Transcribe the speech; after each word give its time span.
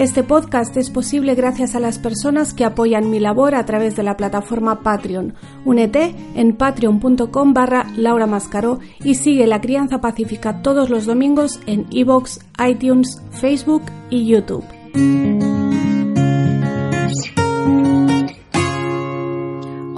Este 0.00 0.24
podcast 0.24 0.74
es 0.78 0.88
posible 0.88 1.34
gracias 1.34 1.74
a 1.74 1.78
las 1.78 1.98
personas 1.98 2.54
que 2.54 2.64
apoyan 2.64 3.10
mi 3.10 3.20
labor 3.20 3.54
a 3.54 3.66
través 3.66 3.96
de 3.96 4.02
la 4.02 4.16
plataforma 4.16 4.82
Patreon. 4.82 5.34
Únete 5.66 6.14
en 6.34 6.56
patreon.com 6.56 7.52
barra 7.52 7.86
Laura 7.98 8.26
Mascaró 8.26 8.78
y 9.04 9.16
sigue 9.16 9.46
La 9.46 9.60
Crianza 9.60 10.00
Pacífica 10.00 10.62
todos 10.62 10.88
los 10.88 11.04
domingos 11.04 11.60
en 11.66 11.86
iVoox, 11.90 12.38
iTunes, 12.66 13.20
Facebook 13.30 13.82
y 14.08 14.24
YouTube. 14.24 14.64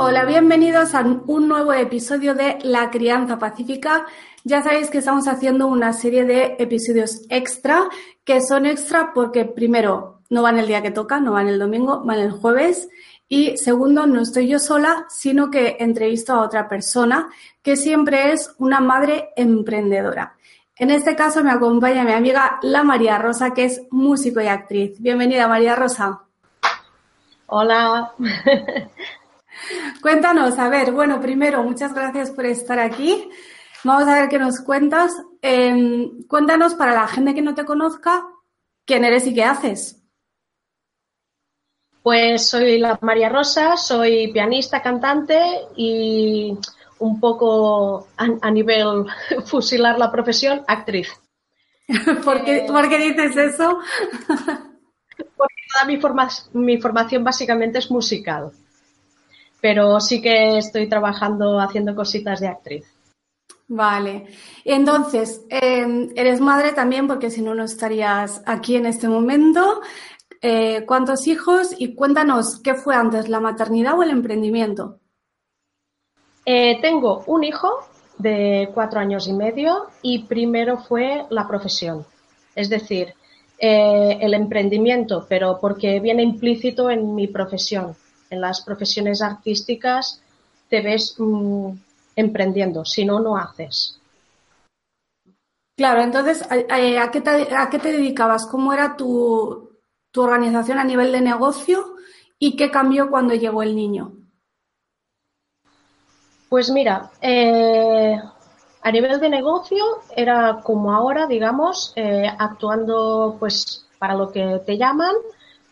Hola, 0.05 0.25
bienvenidos 0.25 0.97
a 0.97 1.03
un 1.03 1.47
nuevo 1.47 1.73
episodio 1.73 2.35
de 2.35 2.59
La 2.65 2.91
Crianza 2.91 3.39
Pacífica. 3.39 4.05
Ya 4.43 4.61
sabéis 4.61 4.91
que 4.91 4.99
estamos 4.99 5.29
haciendo 5.29 5.69
una 5.69 5.93
serie 5.93 6.25
de 6.25 6.57
episodios 6.59 7.23
extra, 7.31 7.85
que 8.25 8.41
son 8.41 8.67
extra 8.67 9.13
porque 9.15 9.45
primero 9.45 10.19
no 10.29 10.43
van 10.43 10.59
el 10.59 10.67
día 10.67 10.83
que 10.83 10.91
toca, 10.91 11.21
no 11.21 11.31
van 11.31 11.47
el 11.47 11.61
domingo, 11.61 12.03
van 12.05 12.19
el 12.19 12.33
jueves. 12.33 12.89
Y 13.29 13.57
segundo, 13.59 14.09
no 14.09 14.23
estoy 14.23 14.49
yo 14.49 14.59
sola, 14.59 15.07
sino 15.09 15.53
que 15.53 15.77
entrevisto 15.79 16.33
a 16.33 16.41
otra 16.41 16.69
persona 16.69 17.31
que 17.63 17.77
siempre 17.77 18.33
es 18.33 18.57
una 18.59 18.81
madre 18.81 19.29
emprendedora. 19.37 20.35
En 20.75 20.91
este 20.91 21.15
caso 21.15 21.45
me 21.45 21.53
acompaña 21.53 22.03
mi 22.03 22.13
amiga 22.13 22.59
La 22.63 22.83
María 22.83 23.19
Rosa, 23.19 23.55
que 23.55 23.67
es 23.67 23.83
músico 23.93 24.41
y 24.41 24.49
actriz. 24.49 25.01
Bienvenida, 25.01 25.47
María 25.47 25.77
Rosa. 25.77 26.23
Hola. 27.47 28.15
Cuéntanos, 30.01 30.59
a 30.59 30.69
ver, 30.69 30.93
bueno, 30.93 31.21
primero, 31.21 31.63
muchas 31.63 31.95
gracias 31.95 32.31
por 32.31 32.47
estar 32.47 32.79
aquí. 32.79 33.29
Vamos 33.85 34.09
a 34.09 34.15
ver 34.15 34.29
qué 34.29 34.39
nos 34.39 34.61
cuentas. 34.61 35.13
Em, 35.41 36.23
cuéntanos 36.29 36.75
para 36.75 36.95
la 36.95 37.09
gente 37.09 37.35
que 37.35 37.43
no 37.43 37.55
te 37.55 37.65
conozca 37.65 38.25
quién 38.85 39.05
eres 39.05 39.27
y 39.27 39.35
qué 39.35 39.45
haces. 39.45 40.03
Pues 42.03 42.49
soy 42.49 42.79
la 42.79 42.99
María 43.01 43.29
Rosa, 43.29 43.77
soy 43.77 44.33
pianista, 44.33 44.83
cantante 44.83 45.41
y 45.77 46.57
un 46.99 47.21
poco 47.21 48.09
a, 48.17 48.51
nivel 48.51 49.07
fusilar 49.47 49.99
la 49.99 50.11
profesión, 50.11 50.65
actriz. 50.67 51.09
¿Por 52.25 52.45
qué, 52.45 52.99
dices 52.99 53.37
eso? 53.37 53.79
porque 55.37 55.55
toda 55.73 55.85
mi, 55.87 55.99
mi 56.55 56.81
formación 56.81 57.25
básicamente 57.25 57.79
es 57.79 57.91
musical, 57.91 58.53
pero 59.63 60.01
sí 60.01 60.21
que 60.21 60.59
estoy 60.59 60.89
trabajando 60.89 61.61
haciendo 61.61 61.95
cositas 61.95 62.41
de 62.41 62.49
actriz. 62.49 62.85
Vale. 63.69 64.27
Entonces, 64.65 65.47
em, 65.49 66.11
eres 66.17 66.41
madre 66.41 66.73
también, 66.73 67.07
porque 67.07 67.31
si 67.31 67.43
no, 67.43 67.55
no 67.55 67.63
estarías 67.65 68.43
aquí 68.45 68.75
en 68.75 68.87
este 68.87 69.09
momento. 69.09 69.81
Eh, 70.43 70.85
¿Cuántos 70.85 71.29
hijos? 71.29 71.77
Y 71.79 71.95
cuéntanos, 71.95 72.61
¿qué 72.61 72.75
fue 72.75 72.97
antes, 72.97 73.29
la 73.29 73.39
maternidad 73.39 73.97
o 73.97 74.03
el 74.03 74.11
emprendimiento? 74.11 74.99
Eh, 76.45 76.81
tengo 76.83 77.23
un 77.29 77.45
hijo 77.45 77.69
de 78.19 78.69
cuatro 78.75 78.99
años 78.99 79.29
y 79.29 79.33
medio 79.33 79.87
y 80.03 80.25
primero 80.25 80.79
fue 80.79 81.25
la 81.31 81.47
profesión. 81.47 82.05
Es 82.57 82.69
decir, 82.69 83.15
eh, 83.59 84.19
el 84.21 84.35
emprendimiento, 84.35 85.25
pero 85.29 85.59
porque 85.61 86.01
viene 86.01 86.25
implícito 86.25 86.91
en 86.91 87.15
mi 87.15 87.29
profesión. 87.29 87.95
En 88.33 88.41
las 88.41 88.63
profesiones 88.63 89.21
artísticas 89.21 90.23
te 90.71 90.81
ves 90.81 91.15
mm, 91.19 91.69
emprendiendo, 92.17 92.83
si 92.83 93.05
no, 93.05 93.21
no 93.21 93.37
haces. 93.37 94.01
Claro, 95.77 96.01
entonces, 96.01 96.43
¿a, 96.51 97.11
qué, 97.11 97.21
te, 97.21 97.93
dedicabas? 97.93 98.47
¿Cómo 98.47 98.73
era 98.73 98.97
tu, 98.97 99.71
organización 100.17 100.79
a 100.79 100.85
nivel 100.85 101.13
de 101.13 101.21
negocio 101.21 101.97
y 102.39 102.57
qué 102.57 102.71
cambió 102.71 103.11
cuando 103.11 103.35
llegó 103.35 103.63
el 103.63 103.77
niño? 103.77 104.13
Pues 106.49 106.71
mira, 106.71 107.11
eh, 107.21 108.19
a 108.81 108.93
nivel 108.93 109.21
de 109.21 109.29
negocio 109.29 109.85
era 110.17 110.61
como 110.63 110.95
ahora, 110.95 111.27
digamos, 111.27 111.93
eh, 111.97 112.27
actuando 112.39 113.37
pues 113.39 113.87
para 113.99 114.15
lo 114.15 114.33
que 114.33 114.63
te 114.65 114.79
llaman 114.79 115.17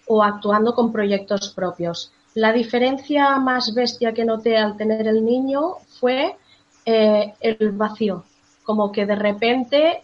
o 0.09 0.23
actuando 0.23 0.75
con 0.75 0.93
proyectos 0.93 1.55
propios. 1.55 2.13
La 2.35 2.53
diferencia 2.53 3.37
más 3.39 3.75
bestia 3.75 4.13
que 4.13 4.25
noté 4.25 4.57
al 4.57 4.77
tener 4.77 5.07
el 5.07 5.25
niño 5.25 5.77
fue 5.99 6.37
eh, 6.85 7.35
el 7.41 7.73
vacío, 7.73 8.25
como 8.63 8.93
que 8.93 9.05
de 9.05 9.17
repente 9.17 10.03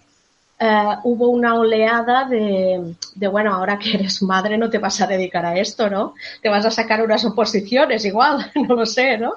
eh, 0.59 0.97
hubo 1.05 1.29
una 1.29 1.55
oleada 1.55 2.25
de, 2.25 2.97
bueno, 3.31 3.55
ahora 3.55 3.79
que 3.79 3.95
eres 3.95 4.23
madre 4.23 4.57
no 4.57 4.71
te 4.71 4.79
vas 4.79 5.01
a 5.01 5.07
dedicar 5.07 5.45
a 5.45 5.57
esto, 5.57 5.89
¿no? 5.89 6.15
Te 6.43 6.49
vas 6.49 6.65
a 6.65 6.71
sacar 6.71 7.03
unas 7.03 7.25
oposiciones 7.25 8.05
igual, 8.05 8.51
no 8.69 8.75
lo 8.75 8.87
sé, 8.87 9.19
¿no? 9.19 9.35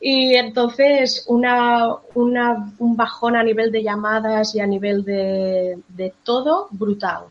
Y 0.00 0.34
entonces 0.34 1.24
una, 1.28 1.96
un 2.14 2.96
bajón 2.96 3.36
a 3.36 3.42
nivel 3.42 3.70
de 3.70 3.82
llamadas 3.82 4.54
y 4.54 4.60
a 4.60 4.66
nivel 4.66 5.04
de, 5.04 5.78
de 5.88 6.14
todo 6.24 6.68
brutal. 6.70 7.24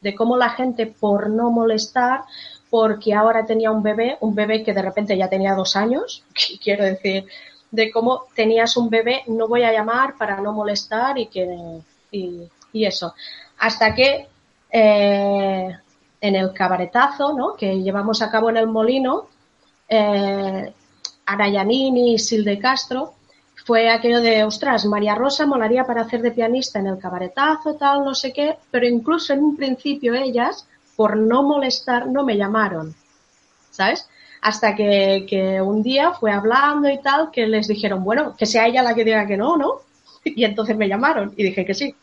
De 0.00 0.14
cómo 0.14 0.36
la 0.36 0.50
gente 0.50 0.86
por 0.86 1.30
no 1.30 1.50
molestar 1.50 2.22
porque 2.70 3.14
ahora 3.14 3.46
tenía 3.46 3.70
un 3.70 3.82
bebé, 3.82 4.16
un 4.20 4.34
bebé 4.34 4.62
que 4.62 4.72
de 4.72 4.82
repente 4.82 5.16
ya 5.16 5.28
tenía 5.28 5.54
dos 5.54 5.76
años, 5.76 6.24
quiero 6.62 6.84
decir, 6.84 7.26
de 7.70 7.90
cómo 7.90 8.24
tenías 8.34 8.76
un 8.76 8.88
bebé, 8.90 9.22
no 9.26 9.48
voy 9.48 9.62
a 9.62 9.72
llamar 9.72 10.16
para 10.16 10.40
no 10.40 10.52
molestar 10.52 11.18
y 11.18 11.26
que 11.26 11.80
y, 12.10 12.48
eso. 12.72 13.14
Hasta 13.58 13.94
que 13.94 14.28
eh, 14.70 15.76
en 16.20 16.36
el 16.36 16.52
cabaretazo 16.52 17.32
¿no? 17.32 17.54
que 17.54 17.80
llevamos 17.80 18.20
a 18.20 18.30
cabo 18.30 18.50
en 18.50 18.58
el 18.58 18.66
molino, 18.66 19.28
eh, 19.88 20.72
Arayanini 21.24 22.14
y 22.14 22.18
Sil 22.20 22.44
de 22.44 22.58
Castro, 22.58 23.14
fue 23.64 23.90
aquello 23.90 24.20
de, 24.20 24.44
ostras, 24.44 24.84
María 24.84 25.14
Rosa 25.14 25.46
molaría 25.46 25.84
para 25.84 26.02
hacer 26.02 26.22
de 26.22 26.30
pianista 26.30 26.78
en 26.78 26.86
el 26.86 26.98
cabaretazo, 26.98 27.74
tal, 27.74 28.04
no 28.04 28.14
sé 28.14 28.32
qué, 28.32 28.56
pero 28.70 28.86
incluso 28.86 29.32
en 29.32 29.42
un 29.42 29.56
principio 29.56 30.14
ellas 30.14 30.68
por 30.96 31.16
no 31.16 31.42
molestar, 31.42 32.08
no 32.08 32.24
me 32.24 32.36
llamaron, 32.36 32.94
¿sabes? 33.70 34.08
Hasta 34.40 34.74
que, 34.74 35.60
un 35.62 35.82
día 35.82 36.12
fue 36.12 36.32
hablando 36.32 36.88
y 36.88 37.00
tal, 37.00 37.30
que 37.30 37.46
les 37.46 37.68
dijeron, 37.68 38.02
bueno, 38.02 38.34
que 38.36 38.46
sea 38.46 38.66
ella 38.66 38.82
la 38.82 38.94
que 38.94 39.04
diga 39.04 39.26
que 39.26 39.36
no, 39.36 39.56
¿no? 39.56 39.80
Y 40.24 40.44
entonces 40.44 40.76
me 40.76 40.88
llamaron 40.88 41.32
y 41.36 41.44
dije 41.44 41.64
que 41.64 41.74
sí. 41.74 41.94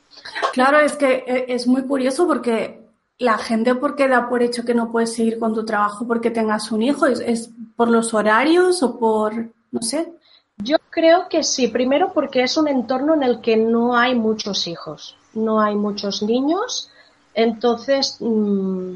Claro, 0.53 0.79
es 0.79 0.93
que 0.93 1.25
eh, 1.27 1.45
es 1.49 1.67
muy 1.67 1.83
curioso 1.83 2.25
porque 2.27 2.79
la 3.17 3.37
gente, 3.37 3.75
¿por 3.75 3.95
qué 3.95 4.07
da 4.07 4.29
por 4.29 4.41
hecho 4.43 4.63
que 4.63 4.73
no 4.73 4.91
puedes 4.91 5.13
seguir 5.13 5.39
con 5.39 5.53
tu 5.53 5.65
trabajo 5.65 6.07
porque 6.07 6.31
tengas 6.31 6.71
un 6.71 6.83
hijo? 6.83 7.05
¿Es, 7.05 7.19
es 7.19 7.49
por 7.75 7.89
los 7.89 8.13
horarios 8.13 8.81
o 8.81 8.97
por, 8.97 9.33
no 9.71 9.81
sé? 9.81 10.13
Yo 10.57 10.77
creo 10.89 11.27
que 11.27 11.43
sí. 11.43 11.67
Primero 11.67 12.13
porque 12.13 12.43
es 12.43 12.55
un 12.55 12.67
entorno 12.67 13.13
en 13.13 13.23
el 13.23 13.41
que 13.41 13.57
no 13.57 13.95
hay 13.95 14.15
muchos 14.15 14.67
hijos, 14.67 15.17
no 15.33 15.59
hay 15.59 15.75
muchos 15.75 16.23
niños 16.23 16.89
entonces, 17.33 18.17
mm, 18.19 18.95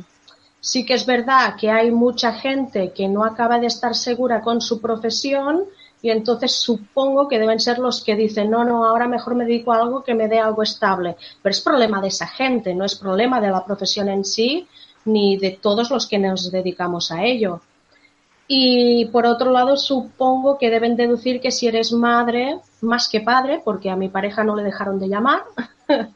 sí 0.59 0.85
que 0.85 0.93
es 0.93 1.05
verdad 1.05 1.55
que 1.59 1.69
hay 1.69 1.91
mucha 1.91 2.33
gente 2.33 2.91
que 2.93 3.07
no 3.07 3.23
acaba 3.23 3.59
de 3.59 3.67
estar 3.67 3.95
segura 3.95 4.41
con 4.41 4.61
su 4.61 4.81
profesión 4.81 5.63
y 6.01 6.11
entonces 6.11 6.53
supongo 6.53 7.27
que 7.27 7.39
deben 7.39 7.59
ser 7.59 7.79
los 7.79 8.03
que 8.03 8.15
dicen, 8.15 8.51
no, 8.51 8.63
no, 8.63 8.85
ahora 8.85 9.07
mejor 9.07 9.35
me 9.35 9.45
dedico 9.45 9.73
a 9.73 9.81
algo 9.81 10.03
que 10.03 10.13
me 10.13 10.27
dé 10.27 10.39
algo 10.39 10.61
estable. 10.61 11.17
Pero 11.41 11.51
es 11.51 11.61
problema 11.61 12.01
de 12.01 12.09
esa 12.09 12.27
gente, 12.27 12.75
no 12.75 12.85
es 12.85 12.95
problema 12.95 13.41
de 13.41 13.49
la 13.49 13.65
profesión 13.65 14.09
en 14.09 14.23
sí 14.23 14.67
ni 15.05 15.37
de 15.37 15.51
todos 15.51 15.89
los 15.89 16.05
que 16.05 16.19
nos 16.19 16.51
dedicamos 16.51 17.11
a 17.11 17.23
ello. 17.23 17.61
Y 18.47 19.05
por 19.07 19.25
otro 19.25 19.51
lado, 19.51 19.75
supongo 19.75 20.57
que 20.57 20.69
deben 20.69 20.95
deducir 20.95 21.41
que 21.41 21.51
si 21.51 21.67
eres 21.67 21.91
madre, 21.91 22.59
más 22.81 23.09
que 23.09 23.19
padre, 23.19 23.61
porque 23.63 23.89
a 23.89 23.95
mi 23.95 24.09
pareja 24.09 24.43
no 24.43 24.55
le 24.55 24.63
dejaron 24.63 24.99
de 24.99 25.09
llamar, 25.09 25.43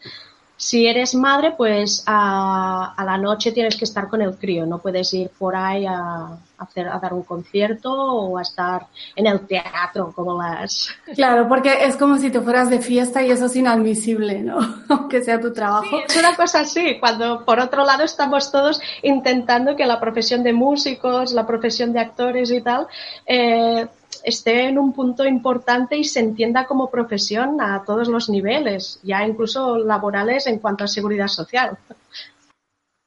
Si 0.61 0.85
eres 0.85 1.15
madre, 1.15 1.55
pues 1.57 2.03
a, 2.05 2.93
la 3.03 3.17
noche 3.17 3.51
tienes 3.51 3.75
que 3.75 3.85
estar 3.85 4.07
con 4.07 4.21
el 4.21 4.37
crío, 4.37 4.67
no 4.67 4.77
puedes 4.77 5.11
ir 5.11 5.31
por 5.31 5.55
ahí 5.55 5.87
a, 5.87 6.37
hacer, 6.59 6.87
a 6.87 6.99
dar 6.99 7.15
un 7.15 7.23
concierto 7.23 7.91
o 7.91 8.37
a 8.37 8.43
estar 8.43 8.85
en 9.15 9.25
el 9.25 9.47
teatro 9.47 10.13
como 10.15 10.39
las... 10.39 10.89
Claro, 11.15 11.47
porque 11.49 11.83
es 11.83 11.97
como 11.97 12.19
si 12.19 12.29
te 12.29 12.41
fueras 12.41 12.69
de 12.69 12.79
fiesta 12.79 13.23
y 13.23 13.31
eso 13.31 13.47
es 13.47 13.55
inadmisible, 13.55 14.43
¿no? 14.43 14.59
Aunque 14.89 15.23
sea 15.23 15.41
tu 15.41 15.51
trabajo. 15.51 15.87
Sí, 15.89 16.03
es 16.07 16.17
una 16.17 16.35
cosa 16.35 16.59
así, 16.59 16.99
cuando 16.99 17.43
por 17.43 17.59
otro 17.59 17.83
lado 17.83 18.03
estamos 18.03 18.51
todos 18.51 18.79
intentando 19.01 19.75
que 19.75 19.87
la 19.87 19.99
profesión 19.99 20.43
de 20.43 20.53
músicos, 20.53 21.33
la 21.33 21.47
profesión 21.47 21.91
de 21.91 22.01
actores 22.01 22.51
y 22.51 22.61
tal, 22.61 22.85
eh, 23.25 23.87
esté 24.23 24.67
en 24.67 24.77
un 24.77 24.93
punto 24.93 25.25
importante 25.25 25.97
y 25.97 26.03
se 26.03 26.19
entienda 26.19 26.65
como 26.65 26.89
profesión 26.89 27.61
a 27.61 27.83
todos 27.83 28.07
los 28.07 28.29
niveles, 28.29 28.99
ya 29.03 29.25
incluso 29.25 29.77
laborales 29.77 30.47
en 30.47 30.59
cuanto 30.59 30.83
a 30.83 30.87
seguridad 30.87 31.27
social. 31.27 31.77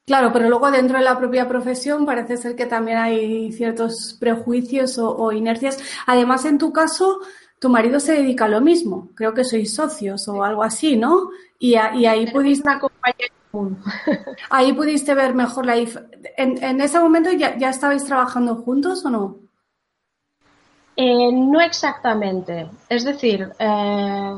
Claro, 0.06 0.32
pero 0.34 0.50
luego 0.50 0.70
dentro 0.70 0.98
de 0.98 1.04
la 1.04 1.18
propia 1.18 1.48
profesión 1.48 2.04
parece 2.04 2.36
ser 2.36 2.54
que 2.54 2.66
también 2.66 2.98
hay 2.98 3.50
ciertos 3.52 4.16
prejuicios 4.20 4.98
o, 4.98 5.32
inercias. 5.32 5.78
Además, 6.06 6.44
en 6.44 6.58
tu 6.58 6.72
caso, 6.74 7.20
tu 7.58 7.70
marido 7.70 7.98
se 7.98 8.12
dedica 8.12 8.44
a 8.44 8.48
lo 8.48 8.60
mismo. 8.60 9.08
Creo 9.14 9.32
que 9.32 9.44
sois 9.44 9.74
socios 9.74 10.28
o 10.28 10.44
algo 10.44 10.62
así, 10.62 10.96
¿no? 10.96 11.30
Y, 11.58 11.76
ahí 11.76 12.30
pudiste... 12.30 12.68
ahí 14.50 14.72
pudiste 14.74 15.14
ver 15.14 15.32
mejor 15.32 15.64
la 15.64 15.76
¿En, 15.76 16.62
en 16.62 16.80
ese 16.80 16.98
momento 16.98 17.30
ya, 17.32 17.56
ya 17.56 17.70
estabais 17.70 18.04
trabajando 18.04 18.56
juntos 18.56 19.06
o 19.06 19.10
no? 19.10 19.43
Eh, 20.96 21.32
no 21.32 21.60
exactamente. 21.60 22.68
Es 22.88 23.04
decir, 23.04 23.50
eh, 23.58 24.34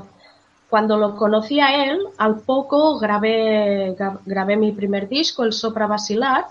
cuando 0.70 0.97
lo 0.97 1.14
conocí 1.17 1.61
a 1.61 1.85
él, 1.85 2.00
al 2.17 2.41
poco 2.41 2.99
grabé, 2.99 3.94
grabé 4.25 4.56
mi 4.56 4.73
primer 4.73 5.08
disco, 5.08 5.44
el 5.44 5.53
Sopra 5.53 5.87
Basilar, 5.87 6.47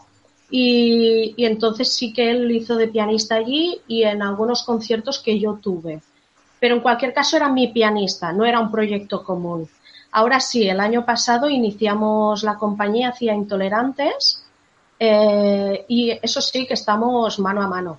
y, 0.49 1.33
y, 1.35 1.45
entonces 1.45 1.91
sí 1.91 2.13
que 2.13 2.29
él 2.29 2.51
hizo 2.51 2.75
de 2.75 2.87
pianista 2.87 3.35
allí 3.35 3.81
y 3.87 4.03
en 4.03 4.21
algunos 4.21 4.61
conciertos 4.63 5.19
que 5.19 5.39
yo 5.39 5.55
tuve. 5.55 6.01
Pero 6.59 6.75
en 6.75 6.81
cualquier 6.81 7.13
caso 7.13 7.35
era 7.35 7.49
mi 7.49 7.69
pianista, 7.69 8.31
no 8.31 8.45
era 8.45 8.59
un 8.59 8.71
proyecto 8.71 9.23
común. 9.23 9.67
Ahora 10.11 10.39
sí, 10.39 10.67
el 10.69 10.79
año 10.79 11.03
pasado 11.03 11.49
iniciamos 11.49 12.43
la 12.43 12.55
compañía 12.57 13.09
Hacia 13.09 13.33
Intolerantes 13.33 14.45
eh, 14.99 15.83
y 15.87 16.11
eso 16.21 16.41
sí 16.41 16.67
que 16.67 16.75
estamos 16.75 17.39
mano 17.39 17.61
a 17.63 17.67
mano 17.67 17.97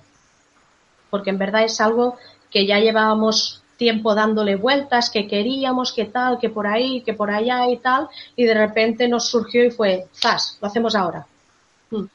porque 1.17 1.31
en 1.31 1.39
verdad 1.39 1.63
es 1.63 1.81
algo 1.81 2.15
que 2.51 2.67
ya 2.67 2.77
llevábamos 2.77 3.63
tiempo 3.75 4.13
dándole 4.13 4.55
vueltas, 4.55 5.09
que 5.09 5.27
queríamos, 5.27 5.91
que 5.91 6.05
tal, 6.05 6.37
que 6.37 6.49
por 6.49 6.67
ahí, 6.67 7.01
que 7.01 7.15
por 7.15 7.31
allá 7.31 7.67
y 7.71 7.77
tal, 7.77 8.07
y 8.35 8.45
de 8.45 8.53
repente 8.53 9.07
nos 9.07 9.27
surgió 9.27 9.65
y 9.65 9.71
fue, 9.71 10.05
¡zas! 10.13 10.59
Lo 10.61 10.67
hacemos 10.67 10.95
ahora. 10.95 11.25
Hmm. 11.89 12.05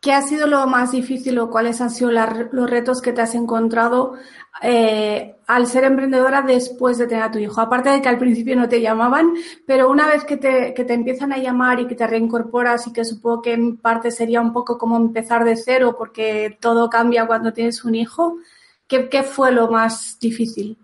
¿Qué 0.00 0.12
ha 0.12 0.22
sido 0.22 0.46
lo 0.46 0.66
más 0.66 0.92
difícil 0.92 1.38
o 1.38 1.50
cuáles 1.50 1.82
han 1.82 1.90
sido 1.90 2.10
los 2.10 2.70
retos 2.70 3.02
que 3.02 3.12
te 3.12 3.20
has 3.20 3.34
encontrado 3.34 4.14
eh, 4.62 5.36
al 5.46 5.66
ser 5.66 5.84
emprendedora 5.84 6.42
después 6.42 6.98
de 6.98 7.06
tener 7.06 7.24
a 7.24 7.30
tu 7.30 7.38
hijo? 7.38 7.60
Aparte 7.60 7.90
de 7.90 8.00
que 8.00 8.08
al 8.08 8.18
principio 8.18 8.56
no 8.56 8.68
te 8.68 8.80
llamaban, 8.80 9.34
pero 9.66 9.90
una 9.90 10.06
vez 10.06 10.24
que 10.24 10.36
te, 10.36 10.74
que 10.74 10.84
te 10.84 10.94
empiezan 10.94 11.32
a 11.32 11.38
llamar 11.38 11.80
y 11.80 11.86
que 11.86 11.94
te 11.94 12.06
reincorporas 12.06 12.86
y 12.86 12.92
que 12.92 13.04
supongo 13.04 13.42
que 13.42 13.52
en 13.52 13.76
parte 13.76 14.10
sería 14.10 14.40
un 14.40 14.52
poco 14.52 14.78
como 14.78 14.96
empezar 14.96 15.44
de 15.44 15.56
cero 15.56 15.94
porque 15.98 16.56
todo 16.60 16.90
cambia 16.90 17.26
cuando 17.26 17.52
tienes 17.52 17.84
un 17.84 17.94
hijo, 17.94 18.38
¿qué, 18.86 19.08
qué 19.08 19.22
fue 19.22 19.52
lo 19.52 19.70
más 19.70 20.18
difícil? 20.18 20.78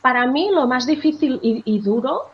Para 0.00 0.26
mí 0.26 0.50
lo 0.50 0.66
más 0.66 0.86
difícil 0.86 1.38
y 1.42 1.78
duro 1.80 2.30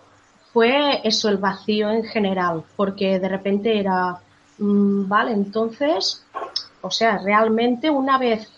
fue 0.57 1.07
eso, 1.07 1.29
el 1.29 1.37
vacío 1.37 1.91
en 1.91 2.03
general, 2.03 2.65
porque 2.77 3.19
de 3.19 3.29
repente 3.29 3.79
era, 3.79 4.19
mm, 4.57 5.07
vale, 5.07 5.33
entonces, 5.33 6.25
o 6.81 6.91
sea, 6.91 7.19
realmente 7.19 7.91
una 7.91 8.17
vez 8.17 8.51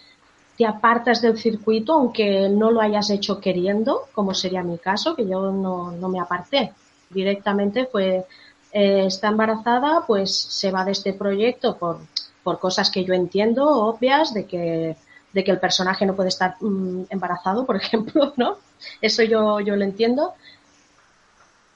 te 0.59 0.67
apartas 0.67 1.23
del 1.23 1.39
circuito, 1.39 1.95
aunque 1.95 2.49
no 2.49 2.71
lo 2.71 2.81
hayas 2.81 3.09
hecho 3.11 3.41
queriendo, 3.41 4.09
como 4.13 4.35
sería 4.35 4.63
mi 4.63 4.77
caso, 4.77 5.15
que 5.15 5.27
yo 5.27 5.53
no, 5.53 5.93
no 5.93 6.09
me 6.09 6.21
aparté, 6.21 6.73
directamente 7.09 7.87
fue, 7.87 8.27
eh, 8.73 9.05
está 9.07 9.29
embarazada, 9.29 10.05
pues 10.07 10.35
se 10.35 10.71
va 10.71 10.85
de 10.85 10.93
este 10.93 11.13
proyecto 11.15 11.77
por, 11.79 12.01
por 12.43 12.59
cosas 12.59 12.91
que 12.91 13.05
yo 13.05 13.15
entiendo, 13.15 13.67
obvias, 13.67 14.35
de 14.35 14.47
que 14.47 14.97
de 15.33 15.45
que 15.45 15.51
el 15.51 15.61
personaje 15.61 16.07
no 16.07 16.17
puede 16.17 16.31
estar 16.31 16.57
mm, 16.61 17.05
embarazado, 17.11 17.67
por 17.67 17.77
ejemplo, 17.83 18.33
¿no? 18.37 18.57
Eso 19.01 19.23
yo, 19.23 19.61
yo 19.61 19.77
lo 19.77 19.85
entiendo. 19.85 20.35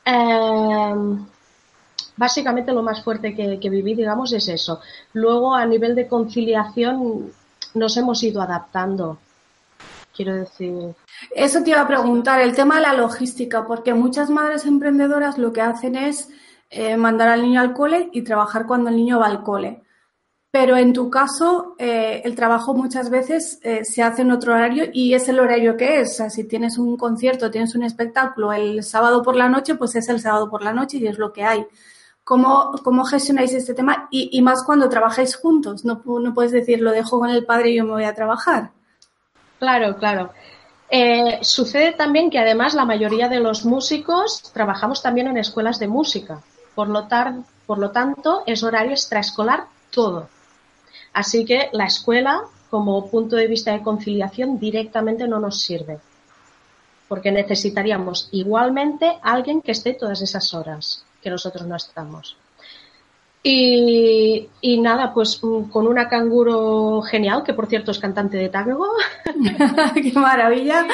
Em, 0.05 1.26
básicamente 2.17 2.73
lo 2.73 2.82
más 2.82 3.02
fuerte 3.02 3.34
que, 3.34 3.70
viví, 3.70 3.94
digamos, 3.94 4.32
es 4.32 4.49
eso. 4.49 4.81
Luego, 5.12 5.55
a 5.55 5.67
nivel 5.67 5.94
de 5.94 6.08
conciliación, 6.08 7.32
nos 7.74 7.96
hemos 7.96 8.22
ido 8.22 8.42
adaptando. 8.42 9.19
Quiero 10.14 10.34
decir. 10.34 10.94
Eso 11.34 11.62
te 11.62 11.70
iba 11.70 11.80
a 11.80 11.88
preguntar, 11.88 12.40
el 12.40 12.54
tema 12.54 12.76
de 12.76 12.82
la 12.82 12.92
logística, 12.92 13.66
porque 13.66 13.94
muchas 13.94 14.30
madres 14.30 14.66
emprendedoras 14.66 15.38
lo 15.38 15.52
que 15.52 15.62
hacen 15.62 15.96
es 15.96 16.28
eh, 16.70 16.96
mandar 16.96 17.28
al 17.28 17.42
niño 17.42 17.60
al 17.60 17.72
cole 17.72 18.10
y 18.12 18.22
trabajar 18.22 18.66
cuando 18.66 18.90
el 18.90 18.96
niño 18.96 19.19
va 19.19 19.26
al 19.26 19.42
cole. 19.42 19.82
Pero 20.50 20.76
en 20.76 20.92
tu 20.92 21.08
caso, 21.08 21.74
eh, 21.78 22.20
el 22.24 22.34
trabajo 22.34 22.74
muchas 22.74 23.08
veces 23.08 23.58
eh, 23.62 23.86
se 23.86 24.02
hace 24.02 24.20
en 24.20 24.32
otro 24.32 24.52
horario 24.52 24.84
y 24.92 25.14
es 25.14 25.26
el 25.30 25.40
horario 25.40 25.78
que 25.78 26.00
es. 26.00 26.10
O 26.10 26.14
sea, 26.14 26.30
si 26.30 26.44
tienes 26.44 26.76
un 26.76 26.98
concierto, 26.98 27.50
tienes 27.50 27.74
un 27.74 27.84
espectáculo 27.84 28.52
el 28.52 28.82
sábado 28.84 29.22
por 29.22 29.34
la 29.34 29.48
noche, 29.48 29.76
pues 29.76 29.94
es 29.94 30.10
el 30.10 30.20
sábado 30.20 30.50
por 30.50 30.62
la 30.62 30.74
noche 30.74 30.98
y 30.98 31.06
es 31.06 31.16
lo 31.19 31.32
que 31.32 31.42
hay. 31.44 31.66
¿Cómo, 32.24 32.72
cómo 32.84 33.04
gestionáis 33.04 33.52
este 33.52 33.74
tema? 33.74 34.06
Y, 34.10 34.40
más 34.42 34.62
cuando 34.62 34.88
trabajáis 34.88 35.34
juntos. 35.36 35.84
No, 35.84 36.02
no 36.04 36.34
puedes 36.34 36.52
decir, 36.52 36.80
lo 36.80 36.92
dejo 36.92 37.19
con 37.19 37.30
el 37.30 37.44
padre 37.44 37.70
y 37.70 37.76
yo 37.76 37.84
me 37.84 37.92
voy 37.92 38.04
a 38.04 38.14
trabajar. 38.14 38.70
Claro, 39.58 39.96
claro. 39.96 40.32
Eh, 40.88 41.38
sucede 41.42 41.92
también 41.92 42.30
que 42.30 42.38
además 42.38 42.74
la 42.74 42.84
mayoría 42.84 43.28
de 43.28 43.40
los 43.40 43.64
músicos 43.64 44.52
trabajamos 44.52 45.02
también 45.02 45.26
en 45.26 45.38
escuelas 45.38 45.78
de 45.80 45.88
música. 45.88 46.40
Por 46.76 46.88
lo, 46.88 47.08
por 47.66 47.78
lo 47.78 47.90
tanto, 47.90 48.44
es 48.46 48.62
horario 48.62 48.92
extraescolar 48.92 49.66
todo. 49.90 50.28
Así 51.12 51.44
que 51.44 51.70
la 51.72 51.86
escuela, 51.86 52.42
como 52.70 53.10
punto 53.10 53.34
de 53.34 53.48
vista 53.48 53.72
de 53.72 53.82
conciliación, 53.82 54.60
directamente 54.60 55.26
no 55.26 55.40
nos 55.40 55.60
sirve. 55.60 55.98
Porque 57.08 57.32
necesitaríamos 57.32 58.28
igualmente 58.30 59.19
alguien 59.22 59.60
que 59.60 59.72
esté 59.72 59.94
todas 59.94 60.22
esas 60.22 60.54
horas 60.54 61.04
que 61.22 61.30
nosotros 61.30 61.66
no 61.66 61.76
estamos. 61.76 62.36
Y, 63.44 64.48
nada, 64.80 65.12
pues 65.12 65.42
mm, 65.42 65.64
con 65.64 65.86
una 65.86 66.08
canguro 66.08 67.02
genial, 67.02 67.42
que 67.42 67.54
por 67.54 67.66
cierto 67.66 67.90
es 67.90 67.98
cantante 67.98 68.36
de 68.36 68.48
tango. 68.48 68.86
¡Qué 69.94 70.12
maravilla! 70.14 70.86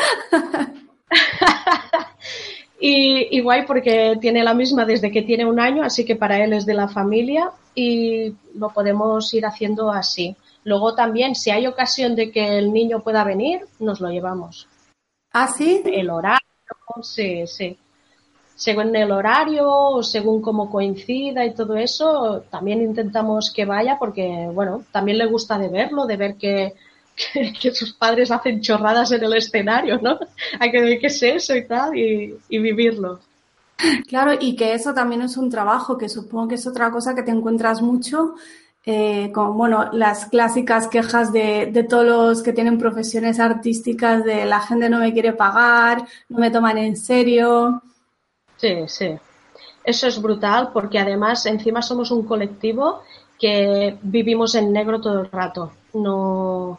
y, 2.81 3.41
guay 3.41 3.67
porque 3.67 4.17
tiene 4.21 4.43
la 4.43 4.55
misma 4.55 4.87
desde 4.87 5.11
que 5.11 5.23
tiene 5.23 5.45
un 5.45 5.61
año, 5.61 5.83
así 5.83 6.05
que 6.05 6.17
para 6.17 6.43
él 6.43 6.55
es 6.55 6.65
de 6.65 6.75
la 6.75 6.89
familia 6.89 7.51
y 7.75 8.35
lo 8.55 8.71
podemos 8.71 9.33
ir 9.35 9.45
haciendo 9.45 9.91
así. 9.91 10.35
Luego 10.65 10.95
también, 10.95 11.35
si 11.35 11.51
hay 11.51 11.67
ocasión 11.67 12.17
de 12.17 12.31
que 12.31 12.59
el 12.59 12.73
niño 12.73 13.01
pueda 13.01 13.25
venir, 13.25 13.61
nos 13.79 14.01
lo 14.01 14.11
llevamos. 14.11 14.69
¿Ah, 15.33 15.49
sí? 15.49 15.83
El 15.85 16.09
horario, 16.11 16.41
sí, 17.03 17.47
sí. 17.47 17.79
Según 18.59 18.95
el 18.95 19.11
horario, 19.13 19.71
o 19.71 20.03
según 20.03 20.43
cómo 20.43 20.71
coincida 20.71 21.47
y 21.47 21.55
todo 21.55 21.77
eso, 21.77 22.45
también 22.51 22.83
intentamos 22.83 23.51
que 23.51 23.65
vaya 23.65 23.97
porque, 23.99 24.51
bueno, 24.53 24.85
también 24.93 25.17
le 25.17 25.27
gusta 25.27 25.57
de 25.59 25.69
verlo, 25.69 26.05
de 26.07 26.17
ver 26.17 26.35
que, 26.37 26.75
sus 27.73 27.95
padres 27.95 28.31
hacen 28.31 28.61
chorradas 28.61 29.13
en 29.13 29.25
el 29.25 29.35
escenario, 29.35 29.99
¿no? 30.03 30.19
Hay 30.61 30.71
que 30.71 30.81
ver 30.81 30.99
qué 30.99 31.07
es 31.07 31.23
eso 31.23 31.57
y 31.57 31.67
tal, 31.67 31.97
y 31.97 32.37
vivirlo. 32.51 33.21
Claro, 34.09 34.33
y 34.41 34.57
que 34.57 34.75
eso 34.75 34.93
también 34.93 35.23
es 35.23 35.37
un 35.37 35.51
trabajo, 35.51 35.97
que 35.97 36.09
supongo 36.09 36.49
que 36.49 36.57
es 36.57 36.67
otra 36.67 36.91
cosa 36.91 37.15
que 37.15 37.23
te 37.23 37.31
encuentras 37.31 37.81
mucho, 37.81 38.35
eh, 38.85 39.31
con 39.33 39.57
bueno, 39.57 39.91
las 39.93 40.27
clásicas 40.27 40.89
quejas 40.89 41.33
de, 41.33 41.67
de, 41.67 41.85
todos 41.85 42.05
los 42.05 42.43
que 42.43 42.53
tienen 42.53 42.79
profesiones 42.79 43.39
artísticas, 43.39 44.25
de 44.25 44.47
la 44.47 44.61
gente 44.61 44.89
no 44.91 44.99
me 44.99 45.13
quiere 45.13 45.33
pagar, 45.33 46.05
no 46.29 46.39
me 46.39 46.51
toman 46.51 46.79
en 46.79 46.97
serio. 46.97 47.83
Sí, 48.59 48.85
sí. 48.87 49.17
Eso 49.85 50.07
es 50.07 50.21
brutal 50.21 50.71
porque 50.73 50.99
además 50.99 51.47
encima 51.47 51.81
somos 51.81 52.11
un 52.11 52.27
colectivo 52.27 53.03
que 53.39 53.97
vivimos 54.03 54.55
en 54.55 54.73
negro 54.73 55.01
todo 55.01 55.23
el 55.23 55.31
rato. 55.31 55.73
No, 55.95 56.79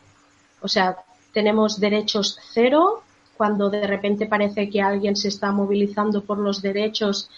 o 0.61 0.67
sea, 0.67 0.97
tenemos 1.33 1.79
derechos 1.79 2.37
cero, 2.53 3.01
cuando 3.37 3.69
de 3.69 3.87
repente 3.87 4.25
parece 4.25 4.69
que 4.69 4.81
alguien 4.81 5.15
se 5.15 5.29
está 5.29 5.51
movilizando 5.51 6.23
por 6.23 6.37
los 6.37 6.61
derechos, 6.61 7.29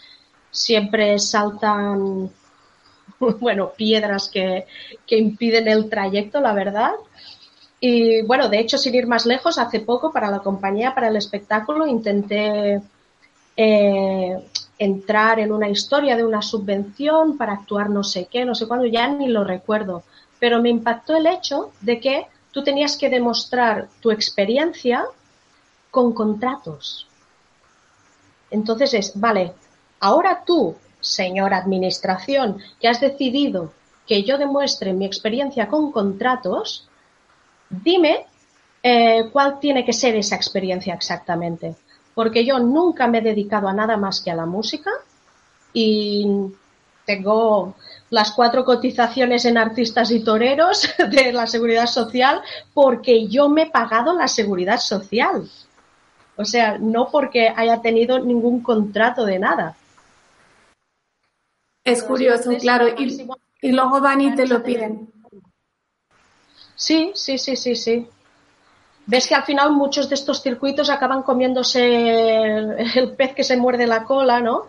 siempre 0.50 1.20
saltan, 1.20 2.32
bueno, 3.40 3.72
piedras 3.78 4.30
que, 4.30 4.66
impiden 5.08 5.68
el 5.68 5.90
trayecto, 5.90 6.42
la 6.42 6.54
verdad. 6.54 6.94
Y 7.80 8.24
bueno, 8.24 8.50
de 8.50 8.60
hecho, 8.60 8.78
sin 8.78 8.96
ir 8.96 9.08
más 9.08 9.26
lejos, 9.26 9.58
hace 9.58 9.80
poco 9.80 10.12
para 10.12 10.30
la 10.30 10.40
compañía, 10.40 10.94
para 10.94 11.08
el 11.08 11.16
espectáculo, 11.16 11.88
intenté 11.88 12.82
eh, 13.64 14.40
entrar 14.80 15.40
en 15.40 15.52
una 15.52 15.70
historia 15.70 16.16
de 16.16 16.26
una 16.26 16.42
subvención 16.42 17.38
para 17.38 17.54
actuar 17.54 17.92
no 17.92 18.04
sé 18.04 18.26
qué, 18.26 18.44
no 18.44 18.56
sé 18.56 18.68
cuándo, 18.68 18.88
ya 18.88 19.08
ni 19.08 19.28
lo 19.28 19.44
recuerdo. 19.44 20.02
Pero 20.40 20.60
me 20.64 20.70
impactó 20.70 21.16
el 21.16 21.28
hecho 21.28 21.72
de 21.80 22.00
que 22.00 22.26
tú 22.52 22.64
tenías 22.64 22.98
que 22.98 23.12
demostrar 23.12 23.88
tu 24.00 24.10
experiencia 24.10 25.06
con 25.92 26.12
contratos. 26.12 27.08
Entonces 28.50 28.96
es, 28.96 29.12
vale, 29.20 29.54
ahora 30.00 30.42
tú, 30.44 30.76
señora 31.00 31.58
administración, 31.58 32.58
que 32.80 32.88
has 32.88 33.00
decidido 33.00 33.72
que 34.08 34.24
yo 34.24 34.40
demuestre 34.40 34.92
mi 34.94 35.06
experiencia 35.06 35.68
con 35.68 35.92
contratos, 35.92 36.88
dime 37.70 38.26
eh, 38.82 39.30
cuál 39.32 39.60
tiene 39.60 39.86
que 39.86 39.94
ser 39.94 40.16
esa 40.16 40.36
experiencia 40.36 40.96
exactamente. 40.96 41.76
Porque 42.14 42.46
yo 42.46 42.60
nunca 42.60 43.08
me 43.08 43.20
he 43.20 43.22
dedicado 43.22 43.68
a 43.68 43.74
nada 43.74 43.98
más 43.98 44.22
que 44.22 44.32
a 44.32 44.36
la 44.36 44.46
música 44.46 44.92
y 45.74 46.28
tengo 47.06 47.76
las 48.10 48.34
cuatro 48.34 48.66
cotizaciones 48.66 49.46
en 49.46 49.58
artistas 49.58 50.12
y 50.12 50.24
toreros 50.24 50.94
de 51.10 51.32
la 51.34 51.48
seguridad 51.48 51.88
social 51.88 52.42
porque 52.74 53.28
yo 53.28 53.50
me 53.50 53.64
he 53.64 53.70
pagado 53.70 54.14
la 54.14 54.28
seguridad 54.28 54.80
social. 54.80 55.50
O 56.36 56.46
sea, 56.46 56.78
no 56.78 57.10
porque 57.10 57.54
haya 57.56 57.82
tenido 57.82 58.20
ningún 58.20 58.62
contrato 58.62 59.26
de 59.26 59.40
nada. 59.40 59.76
Es 61.84 62.04
curioso, 62.04 62.52
claro. 62.60 62.88
Y, 62.98 63.28
y 63.62 63.72
luego 63.72 64.00
van 64.02 64.22
y 64.22 64.36
te 64.36 64.48
lo 64.48 64.62
piden. 64.62 65.12
Sí, 66.76 67.12
sí, 67.16 67.38
sí, 67.38 67.56
sí, 67.56 67.76
sí. 67.76 68.08
Ves 69.06 69.28
que 69.28 69.36
al 69.36 69.44
final 69.44 69.72
muchos 69.72 70.10
de 70.10 70.16
estos 70.16 70.42
circuitos 70.42 70.90
acaban 70.90 71.24
comiéndose 71.24 72.46
el, 72.96 73.14
pez 73.18 73.34
que 73.34 73.44
se 73.44 73.58
muerde 73.58 73.88
la 73.88 74.04
cola, 74.04 74.40
¿no? 74.40 74.64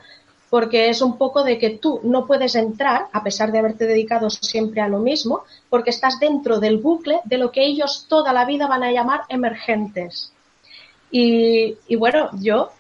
Porque 0.49 0.89
es 0.89 1.01
un 1.01 1.17
poco 1.17 1.45
de 1.45 1.59
que 1.59 1.71
tú 1.71 2.01
no 2.03 2.27
puedes 2.27 2.55
entrar, 2.55 3.07
a 3.13 3.23
pesar 3.23 3.53
de 3.53 3.59
haberte 3.59 3.87
dedicado 3.87 4.29
siempre 4.31 4.81
a 4.81 4.89
lo 4.89 4.99
mismo, 4.99 5.45
porque 5.71 5.91
estás 5.91 6.19
dentro 6.19 6.61
del 6.61 6.79
bucle 6.79 7.21
de 7.25 7.39
lo 7.39 7.51
que 7.51 7.65
ellos 7.65 8.07
toda 8.09 8.33
la 8.33 8.45
vida 8.45 8.67
van 8.67 8.83
a 8.83 8.93
llamar 8.93 9.23
emergentes. 9.29 10.33
Y, 11.11 11.77
bueno, 11.97 12.31
yo 12.41 12.71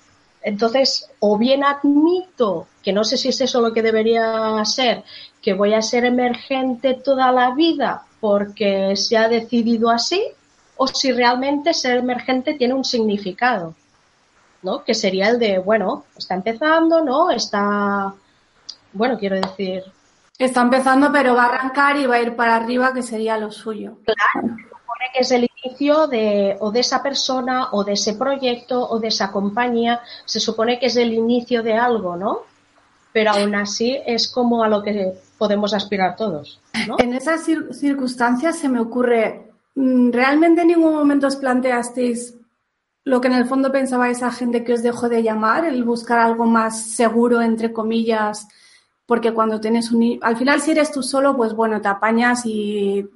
entonces, 0.42 1.08
o 1.20 1.38
bien 1.38 1.62
admito, 1.62 2.66
que 2.82 2.92
no 2.92 3.04
sé 3.04 3.16
si 3.16 3.28
es 3.28 3.40
eso 3.40 3.60
lo 3.60 3.72
que 3.72 3.82
debería 3.82 4.60
ser, 4.64 5.04
que 5.40 5.52
voy 5.52 5.74
a 5.74 5.82
ser 5.82 6.04
emergente 6.04 6.94
toda 6.94 7.30
la 7.30 7.54
vida 7.54 8.04
porque 8.20 8.96
se 8.96 9.16
ha 9.16 9.28
decidido 9.28 9.90
así, 9.90 10.20
o 10.82 10.86
si 10.88 11.12
realmente 11.12 11.72
ser 11.72 11.98
emergente 11.98 12.54
tiene 12.54 12.74
un 12.74 12.84
significado, 12.84 13.74
¿no? 14.62 14.82
Que 14.82 14.94
sería 14.94 15.28
el 15.28 15.38
de, 15.38 15.58
bueno, 15.58 16.06
está 16.16 16.34
empezando, 16.34 17.04
¿no? 17.04 17.30
Está, 17.30 18.12
bueno, 18.92 19.16
quiero 19.16 19.36
decir. 19.36 19.84
Está 20.36 20.62
empezando, 20.62 21.12
pero 21.12 21.36
va 21.36 21.44
a 21.44 21.54
arrancar 21.54 21.96
y 21.98 22.06
va 22.06 22.16
a 22.16 22.20
ir 22.20 22.34
para 22.34 22.56
arriba, 22.56 22.92
que 22.92 23.02
sería 23.02 23.38
lo 23.38 23.52
suyo. 23.52 23.92
Claro, 24.04 24.56
que 25.12 25.20
es 25.20 25.30
el 25.30 25.48
inicio 25.64 26.06
de 26.06 26.56
o 26.60 26.70
de 26.70 26.80
esa 26.80 27.02
persona 27.02 27.68
o 27.72 27.84
de 27.84 27.92
ese 27.92 28.14
proyecto 28.14 28.88
o 28.88 28.98
de 28.98 29.08
esa 29.08 29.30
compañía, 29.30 30.00
se 30.24 30.40
supone 30.40 30.78
que 30.78 30.86
es 30.86 30.96
el 30.96 31.12
inicio 31.12 31.62
de 31.62 31.74
algo, 31.74 32.16
¿no? 32.16 32.40
Pero 33.12 33.32
aún 33.32 33.54
así 33.54 34.00
es 34.06 34.28
como 34.28 34.64
a 34.64 34.68
lo 34.68 34.82
que 34.82 35.12
podemos 35.38 35.74
aspirar 35.74 36.16
todos. 36.16 36.60
¿no? 36.88 36.96
En 36.98 37.12
esas 37.12 37.44
circunstancias 37.44 38.58
se 38.58 38.68
me 38.68 38.80
ocurre, 38.80 39.51
¿realmente 39.74 40.62
en 40.62 40.68
ningún 40.68 40.94
momento 40.94 41.26
os 41.26 41.36
planteasteis 41.36 42.34
lo 43.04 43.20
que 43.20 43.28
en 43.28 43.34
el 43.34 43.46
fondo 43.46 43.72
pensaba 43.72 44.10
esa 44.10 44.30
gente 44.30 44.62
que 44.62 44.74
os 44.74 44.82
dejó 44.82 45.08
de 45.08 45.22
llamar, 45.22 45.64
el 45.64 45.84
buscar 45.84 46.20
algo 46.20 46.46
más 46.46 46.90
seguro, 46.90 47.40
entre 47.40 47.72
comillas? 47.72 48.46
Porque 49.06 49.32
cuando 49.32 49.60
tienes 49.60 49.90
un... 49.90 50.18
Al 50.22 50.36
final, 50.36 50.60
si 50.60 50.70
eres 50.70 50.92
tú 50.92 51.02
solo, 51.02 51.36
pues 51.36 51.54
bueno, 51.54 51.80
te 51.80 51.88
apañas 51.88 52.42
y 52.46 53.08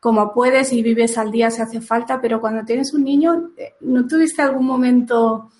como 0.00 0.32
puedes 0.32 0.72
y 0.72 0.82
vives 0.82 1.18
al 1.18 1.30
día 1.30 1.50
si 1.50 1.60
hace 1.60 1.80
falta, 1.80 2.20
pero 2.20 2.40
cuando 2.40 2.64
tienes 2.64 2.94
un 2.94 3.04
niño, 3.04 3.50
eh, 3.56 3.74
¿no 3.80 4.06
tuviste 4.06 4.40
algún 4.42 4.66
momento 4.66 5.50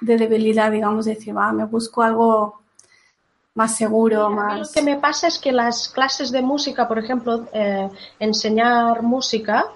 de 0.00 0.16
debilidad, 0.16 0.70
digamos, 0.70 1.04
de 1.04 1.14
decir, 1.14 1.36
va, 1.36 1.52
me 1.52 1.64
busco 1.64 2.02
algo 2.02 2.60
más 3.54 3.76
seguro, 3.76 4.30
más... 4.30 4.58
Lo 4.58 4.72
que 4.74 4.82
me 4.82 4.98
pasa 4.98 5.28
es 5.28 5.38
que 5.38 5.52
las 5.52 5.88
clases 5.88 6.32
de 6.32 6.42
música, 6.42 6.88
por 6.88 6.98
ejemplo, 6.98 7.46
eh, 7.52 7.88
enseñar 8.18 9.02
música, 9.02 9.66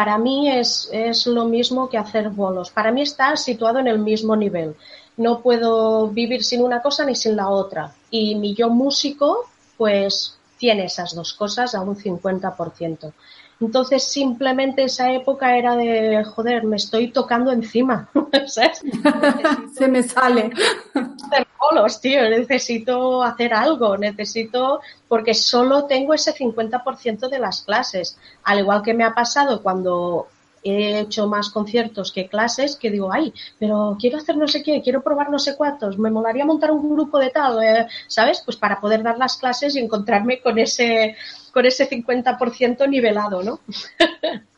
para 0.00 0.16
mí 0.16 0.50
es, 0.50 0.88
es 0.92 1.26
lo 1.26 1.44
mismo 1.44 1.90
que 1.90 1.98
hacer 1.98 2.30
bolos. 2.30 2.70
Para 2.70 2.90
mí 2.90 3.02
está 3.02 3.36
situado 3.36 3.80
en 3.80 3.86
el 3.86 3.98
mismo 3.98 4.34
nivel. 4.34 4.74
No 5.18 5.42
puedo 5.42 6.08
vivir 6.08 6.42
sin 6.42 6.62
una 6.62 6.80
cosa 6.80 7.04
ni 7.04 7.14
sin 7.14 7.36
la 7.36 7.50
otra. 7.50 7.92
Y 8.10 8.34
mi 8.36 8.54
yo 8.54 8.70
músico, 8.70 9.50
pues 9.76 10.38
tiene 10.56 10.86
esas 10.86 11.14
dos 11.14 11.34
cosas 11.34 11.74
a 11.74 11.82
un 11.82 11.96
50%. 11.96 13.12
Entonces 13.60 14.02
simplemente 14.04 14.84
esa 14.84 15.12
época 15.12 15.54
era 15.58 15.76
de, 15.76 16.24
joder, 16.24 16.64
me 16.64 16.76
estoy 16.76 17.08
tocando 17.08 17.52
encima, 17.52 18.08
¿sabes? 18.46 18.80
Se 19.74 19.86
me 19.86 20.02
sale. 20.02 20.50
Hacer 20.94 21.46
bolos, 21.60 22.00
tío, 22.00 22.28
necesito 22.28 23.22
hacer 23.22 23.52
algo, 23.52 23.96
necesito, 23.96 24.80
porque 25.08 25.34
solo 25.34 25.84
tengo 25.84 26.14
ese 26.14 26.34
50% 26.34 27.28
de 27.28 27.38
las 27.38 27.62
clases. 27.62 28.16
Al 28.44 28.60
igual 28.60 28.82
que 28.82 28.94
me 28.94 29.04
ha 29.04 29.14
pasado 29.14 29.62
cuando 29.62 30.28
he 30.62 31.00
hecho 31.00 31.26
más 31.26 31.50
conciertos 31.50 32.12
que 32.12 32.28
clases 32.28 32.76
que 32.76 32.90
digo, 32.90 33.12
ay, 33.12 33.32
pero 33.58 33.96
quiero 33.98 34.18
hacer 34.18 34.36
no 34.36 34.46
sé 34.46 34.62
qué, 34.62 34.82
quiero 34.82 35.02
probar 35.02 35.30
no 35.30 35.38
sé 35.38 35.56
cuántos, 35.56 35.98
me 35.98 36.10
molaría 36.10 36.44
montar 36.44 36.70
un 36.70 36.90
grupo 36.90 37.18
de 37.18 37.30
tal, 37.30 37.62
eh", 37.62 37.86
¿sabes? 38.06 38.42
Pues 38.44 38.56
para 38.56 38.80
poder 38.80 39.02
dar 39.02 39.18
las 39.18 39.36
clases 39.36 39.74
y 39.74 39.80
encontrarme 39.80 40.40
con 40.40 40.58
ese, 40.58 41.16
con 41.52 41.64
ese 41.66 41.88
50% 41.88 42.88
nivelado, 42.88 43.42
¿no? 43.42 43.60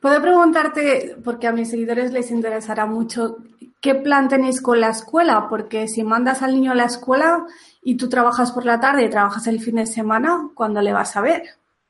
Puedo 0.00 0.20
preguntarte, 0.20 1.16
porque 1.24 1.46
a 1.46 1.52
mis 1.52 1.70
seguidores 1.70 2.12
les 2.12 2.30
interesará 2.30 2.86
mucho, 2.86 3.38
¿qué 3.84 3.94
plan 3.94 4.30
tenéis 4.30 4.62
con 4.62 4.80
la 4.80 4.88
escuela? 4.88 5.46
Porque 5.50 5.88
si 5.88 6.04
mandas 6.04 6.40
al 6.40 6.54
niño 6.54 6.72
a 6.72 6.74
la 6.74 6.86
escuela 6.86 7.44
y 7.82 7.98
tú 7.98 8.08
trabajas 8.08 8.50
por 8.50 8.64
la 8.64 8.80
tarde 8.80 9.04
y 9.04 9.10
trabajas 9.10 9.46
el 9.46 9.60
fin 9.60 9.76
de 9.76 9.84
semana, 9.84 10.48
¿cuándo 10.54 10.80
le 10.80 10.94
vas 10.94 11.14
a 11.18 11.20
ver? 11.20 11.42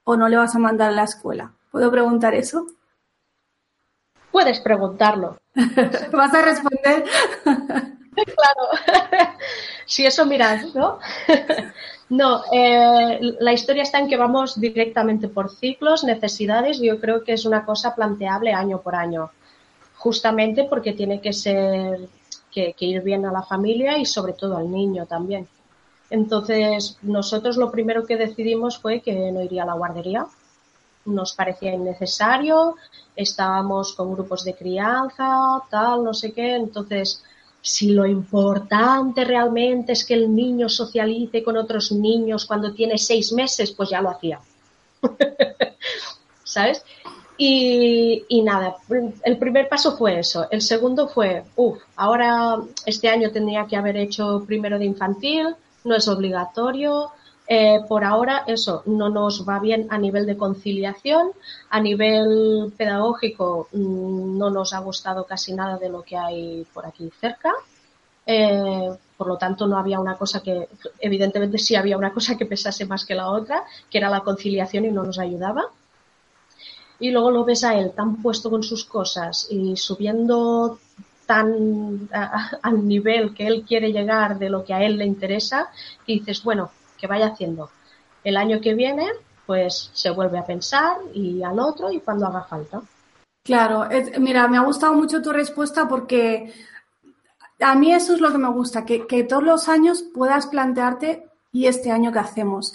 ¿O 0.02 0.16
no 0.16 0.28
le 0.28 0.36
vas 0.36 0.56
a 0.56 0.58
mandar 0.58 0.88
a 0.88 0.92
la 0.92 1.04
escuela? 1.04 1.52
¿Puedo 1.70 1.92
preguntar 1.92 2.34
eso? 2.34 2.66
Puedes 4.32 4.58
preguntarlo. 4.58 5.38
¿Vas 6.12 6.34
a 6.34 6.42
responder? 6.42 7.04
claro. 8.12 9.14
si 9.86 10.04
eso 10.04 10.26
miras, 10.26 10.74
¿no? 10.74 10.98
no, 12.08 12.42
eh, 12.50 13.20
la 13.38 13.52
historia 13.52 13.84
está 13.84 14.00
en 14.00 14.08
que 14.08 14.16
vamos 14.16 14.60
directamente 14.60 15.28
por 15.28 15.48
ciclos, 15.48 16.02
necesidades, 16.02 16.80
y 16.80 16.88
yo 16.88 16.98
creo 16.98 17.22
que 17.22 17.34
es 17.34 17.44
una 17.44 17.64
cosa 17.64 17.94
planteable 17.94 18.52
año 18.52 18.80
por 18.80 18.96
año. 18.96 19.30
Justamente 20.04 20.64
porque 20.64 20.92
tiene 20.92 21.20
que 21.20 21.32
ser, 21.32 22.08
que 22.52 22.74
ir 22.78 23.02
bien 23.02 23.24
a 23.26 23.32
la 23.32 23.42
familia 23.42 23.98
y 23.98 24.04
sobre 24.04 24.34
todo 24.34 24.56
al 24.56 24.70
niño 24.70 25.06
también. 25.06 25.48
Entonces, 26.10 26.98
nosotros 27.02 27.56
lo 27.56 27.70
primero 27.70 28.04
que 28.04 28.16
decidimos 28.16 28.78
fue 28.78 29.00
que 29.00 29.32
no 29.32 29.42
iría 29.42 29.62
a 29.62 29.66
la 29.66 29.74
guardería, 29.74 30.26
nos 31.06 31.32
parecía 31.32 31.72
innecesario, 31.72 32.76
estábamos 33.16 33.94
con 33.94 34.12
grupos 34.14 34.44
de 34.44 34.54
crianza, 34.54 35.62
tal, 35.70 36.04
no 36.04 36.14
sé 36.14 36.32
qué, 36.32 36.54
entonces 36.54 37.22
si 37.62 37.92
lo 37.92 38.06
importante 38.06 39.24
realmente 39.24 39.92
es 39.92 40.04
que 40.04 40.14
el 40.14 40.34
niño 40.34 40.68
socialice 40.68 41.42
con 41.42 41.56
otros 41.56 41.92
niños 41.92 42.44
cuando 42.44 42.74
tiene 42.74 42.98
seis 42.98 43.32
meses, 43.32 43.72
pues 43.72 43.88
ya 43.88 44.02
lo 44.02 44.10
hacía. 44.10 44.38
¿Sabes? 46.44 46.84
Y, 47.36 48.24
y, 48.28 48.42
nada, 48.42 48.76
el 49.24 49.38
primer 49.38 49.68
paso 49.68 49.96
fue 49.96 50.20
eso. 50.20 50.46
El 50.50 50.62
segundo 50.62 51.08
fue, 51.08 51.42
uff, 51.56 51.82
ahora 51.96 52.58
este 52.86 53.08
año 53.08 53.30
tendría 53.32 53.66
que 53.66 53.76
haber 53.76 53.96
hecho 53.96 54.44
primero 54.46 54.78
de 54.78 54.84
infantil, 54.84 55.56
no 55.82 55.96
es 55.96 56.06
obligatorio, 56.06 57.10
eh, 57.46 57.80
por 57.86 58.04
ahora 58.04 58.44
eso 58.46 58.82
no 58.86 59.10
nos 59.10 59.46
va 59.46 59.58
bien 59.58 59.86
a 59.90 59.98
nivel 59.98 60.24
de 60.24 60.36
conciliación, 60.36 61.32
a 61.68 61.78
nivel 61.80 62.72
pedagógico 62.76 63.68
mm, 63.72 64.38
no 64.38 64.50
nos 64.50 64.72
ha 64.72 64.78
gustado 64.78 65.24
casi 65.24 65.52
nada 65.52 65.76
de 65.76 65.90
lo 65.90 66.02
que 66.02 66.16
hay 66.16 66.66
por 66.72 66.86
aquí 66.86 67.10
cerca. 67.20 67.52
Eh, 68.26 68.90
por 69.18 69.26
lo 69.26 69.36
tanto, 69.36 69.66
no 69.66 69.76
había 69.78 70.00
una 70.00 70.16
cosa 70.16 70.42
que, 70.42 70.68
evidentemente 71.00 71.58
sí 71.58 71.76
había 71.76 71.98
una 71.98 72.12
cosa 72.12 72.36
que 72.36 72.46
pesase 72.46 72.86
más 72.86 73.04
que 73.04 73.14
la 73.14 73.28
otra, 73.28 73.64
que 73.90 73.98
era 73.98 74.08
la 74.08 74.20
conciliación 74.20 74.86
y 74.86 74.90
no 74.90 75.02
nos 75.04 75.18
ayudaba. 75.18 75.64
Y 77.04 77.10
luego 77.10 77.30
lo 77.30 77.44
ves 77.44 77.64
a 77.64 77.74
él 77.74 77.92
tan 77.94 78.22
puesto 78.22 78.48
con 78.48 78.62
sus 78.62 78.86
cosas 78.86 79.46
y 79.50 79.76
subiendo 79.76 80.78
tan 81.26 82.08
al 82.62 82.88
nivel 82.88 83.34
que 83.34 83.46
él 83.46 83.62
quiere 83.68 83.92
llegar 83.92 84.38
de 84.38 84.48
lo 84.48 84.64
que 84.64 84.72
a 84.72 84.82
él 84.82 84.96
le 84.96 85.04
interesa, 85.04 85.68
que 86.06 86.14
dices, 86.14 86.42
bueno, 86.42 86.70
que 86.96 87.06
vaya 87.06 87.26
haciendo. 87.26 87.68
El 88.24 88.38
año 88.38 88.58
que 88.58 88.72
viene, 88.72 89.06
pues 89.44 89.90
se 89.92 90.08
vuelve 90.08 90.38
a 90.38 90.46
pensar 90.46 90.96
y 91.12 91.42
al 91.42 91.60
otro 91.60 91.92
y 91.92 92.00
cuando 92.00 92.26
haga 92.26 92.44
falta. 92.44 92.80
Claro, 93.42 93.86
mira, 94.18 94.48
me 94.48 94.56
ha 94.56 94.62
gustado 94.62 94.94
mucho 94.94 95.20
tu 95.20 95.30
respuesta 95.30 95.86
porque 95.86 96.54
a 97.60 97.74
mí 97.74 97.92
eso 97.92 98.14
es 98.14 98.22
lo 98.22 98.32
que 98.32 98.38
me 98.38 98.48
gusta, 98.48 98.86
que, 98.86 99.06
que 99.06 99.24
todos 99.24 99.42
los 99.42 99.68
años 99.68 100.02
puedas 100.14 100.46
plantearte 100.46 101.28
y 101.52 101.66
este 101.66 101.90
año 101.90 102.12
qué 102.12 102.20
hacemos. 102.20 102.72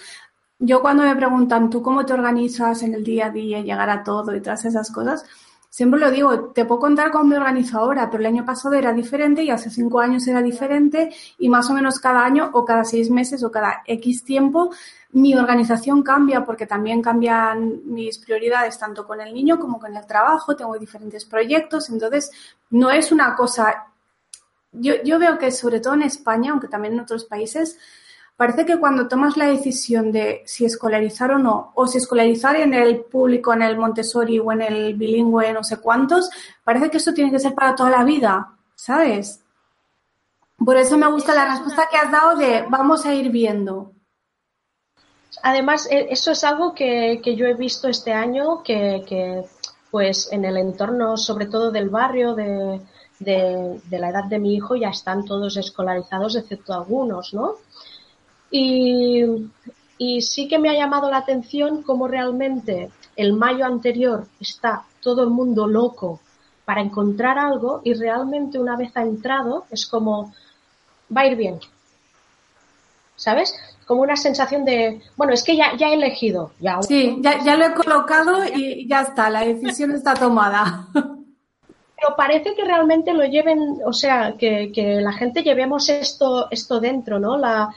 Yo 0.59 0.81
cuando 0.81 1.03
me 1.03 1.15
preguntan 1.15 1.69
tú 1.69 1.81
cómo 1.81 2.05
te 2.05 2.13
organizas 2.13 2.83
en 2.83 2.93
el 2.93 3.03
día 3.03 3.27
a 3.27 3.29
día, 3.29 3.61
llegar 3.61 3.89
a 3.89 4.03
todo 4.03 4.35
y 4.35 4.41
todas 4.41 4.65
esas 4.65 4.91
cosas, 4.91 5.25
siempre 5.69 5.99
lo 5.99 6.11
digo, 6.11 6.51
te 6.51 6.65
puedo 6.65 6.81
contar 6.81 7.11
cómo 7.11 7.23
me 7.23 7.37
organizo 7.37 7.79
ahora, 7.79 8.09
pero 8.09 8.21
el 8.21 8.27
año 8.27 8.45
pasado 8.45 8.75
era 8.75 8.91
diferente 8.91 9.41
y 9.43 9.51
hace 9.51 9.69
cinco 9.69 9.99
años 9.99 10.27
era 10.27 10.41
diferente 10.41 11.11
y 11.37 11.47
más 11.47 11.69
o 11.69 11.73
menos 11.73 11.99
cada 11.99 12.25
año 12.25 12.49
o 12.53 12.65
cada 12.65 12.83
seis 12.83 13.09
meses 13.09 13.43
o 13.43 13.51
cada 13.51 13.83
X 13.85 14.23
tiempo 14.23 14.71
mi 15.11 15.35
organización 15.35 16.03
cambia 16.03 16.45
porque 16.45 16.67
también 16.67 17.01
cambian 17.01 17.81
mis 17.85 18.19
prioridades 18.19 18.77
tanto 18.77 19.07
con 19.07 19.21
el 19.21 19.33
niño 19.33 19.59
como 19.59 19.79
con 19.79 19.95
el 19.95 20.05
trabajo, 20.05 20.55
tengo 20.55 20.77
diferentes 20.77 21.25
proyectos, 21.25 21.89
entonces 21.89 22.31
no 22.69 22.91
es 22.91 23.11
una 23.11 23.35
cosa, 23.35 23.87
yo, 24.71 25.01
yo 25.03 25.17
veo 25.17 25.37
que 25.39 25.51
sobre 25.51 25.79
todo 25.79 25.95
en 25.95 26.03
España, 26.03 26.51
aunque 26.51 26.67
también 26.67 26.93
en 26.93 26.99
otros 26.99 27.25
países, 27.25 27.79
parece 28.39 28.65
que 28.65 28.79
cuando 28.79 29.09
tomas 29.09 29.35
la 29.35 29.47
decisión 29.47 30.13
de 30.13 30.43
si 30.45 30.63
escolarizar 30.63 31.29
o 31.31 31.37
no, 31.37 31.73
o 31.75 31.85
si 31.87 31.97
escolarizar 31.97 32.55
en 32.55 32.73
el 32.73 33.01
público, 33.01 33.51
en 33.51 33.63
el 33.63 33.77
Montessori 33.77 34.39
o 34.39 34.53
en 34.53 34.61
el 34.61 34.93
bilingüe, 34.93 35.51
no 35.51 35.61
sé 35.61 35.75
cuántos, 35.81 36.29
parece 36.63 36.89
que 36.89 36.95
esto 36.95 37.13
tiene 37.13 37.31
que 37.31 37.39
ser 37.39 37.53
para 37.53 37.75
toda 37.75 37.89
la 37.89 38.05
vida, 38.05 38.53
¿sabes? 38.75 39.43
Por 40.57 40.77
eso 40.77 40.97
me 40.97 41.11
gusta 41.11 41.35
la 41.35 41.49
respuesta 41.49 41.89
que 41.91 41.97
has 41.97 42.09
dado 42.09 42.37
de 42.37 42.63
vamos 42.69 43.05
a 43.05 43.13
ir 43.13 43.29
viendo. 43.29 43.91
Además, 45.43 45.89
e, 45.91 46.07
eso 46.09 46.31
es 46.31 46.41
algo 46.45 46.73
que, 46.73 47.19
yo 47.35 47.45
he 47.45 47.55
visto 47.55 47.89
este 47.89 48.13
año, 48.13 48.63
que, 48.63 49.43
pues 49.91 50.31
en 50.31 50.45
el 50.45 50.55
entorno, 50.55 51.17
sobre 51.17 51.47
todo 51.47 51.71
del 51.71 51.89
barrio, 51.89 52.35
de, 52.35 52.79
la 53.19 54.09
edad 54.09 54.29
de 54.29 54.39
mi 54.39 54.55
hijo, 54.55 54.77
ya 54.77 54.91
están 54.91 55.25
todos 55.25 55.57
escolarizados, 55.57 56.37
excepto 56.37 56.73
algunos, 56.73 57.33
¿no? 57.33 57.55
Y, 58.51 59.23
y 59.97 60.21
sí 60.21 60.47
que 60.47 60.59
me 60.59 60.69
ha 60.69 60.73
llamado 60.73 61.09
la 61.09 61.17
atención 61.17 61.83
cómo 61.83 62.07
realmente 62.07 62.89
el 63.15 63.33
mayo 63.33 63.65
anterior 63.65 64.27
está 64.39 64.85
todo 65.01 65.23
el 65.23 65.29
mundo 65.29 65.67
loco 65.67 66.19
para 66.65 66.81
encontrar 66.81 67.37
algo 67.37 67.81
y 67.83 67.93
realmente 67.93 68.59
una 68.59 68.77
vez 68.77 68.95
ha 68.95 69.01
entrado 69.01 69.65
es 69.71 69.87
como 69.87 70.33
va 71.15 71.21
a 71.21 71.27
ir 71.27 71.35
bien. 71.35 71.59
¿Sabes? 73.15 73.53
como 73.89 74.03
una 74.03 74.15
sensación 74.15 74.65
de, 74.65 75.01
bueno, 75.17 75.33
es 75.33 75.41
que 75.41 75.57
ya, 75.57 75.75
ya 75.75 75.87
he 75.87 75.95
elegido. 75.95 76.51
Ya, 76.59 76.79
sí, 76.83 77.17
ya, 77.21 77.43
ya 77.43 77.57
lo 77.57 77.65
he 77.65 77.73
colocado 77.73 78.45
y 78.45 78.87
ya 78.87 79.01
está, 79.01 79.31
la 79.31 79.43
decisión 79.43 79.93
está 79.93 80.13
tomada. 80.13 80.85
Pero 80.93 82.15
parece 82.15 82.53
que 82.53 82.63
realmente 82.63 83.15
lo 83.15 83.25
lleven, 83.25 83.79
o 83.83 83.91
sea, 83.91 84.35
que, 84.37 84.71
que 84.71 85.01
la 85.01 85.11
gente 85.11 85.41
llevemos 85.41 85.89
esto, 85.89 86.51
esto 86.51 86.79
dentro, 86.79 87.17
¿no? 87.17 87.35
La, 87.35 87.73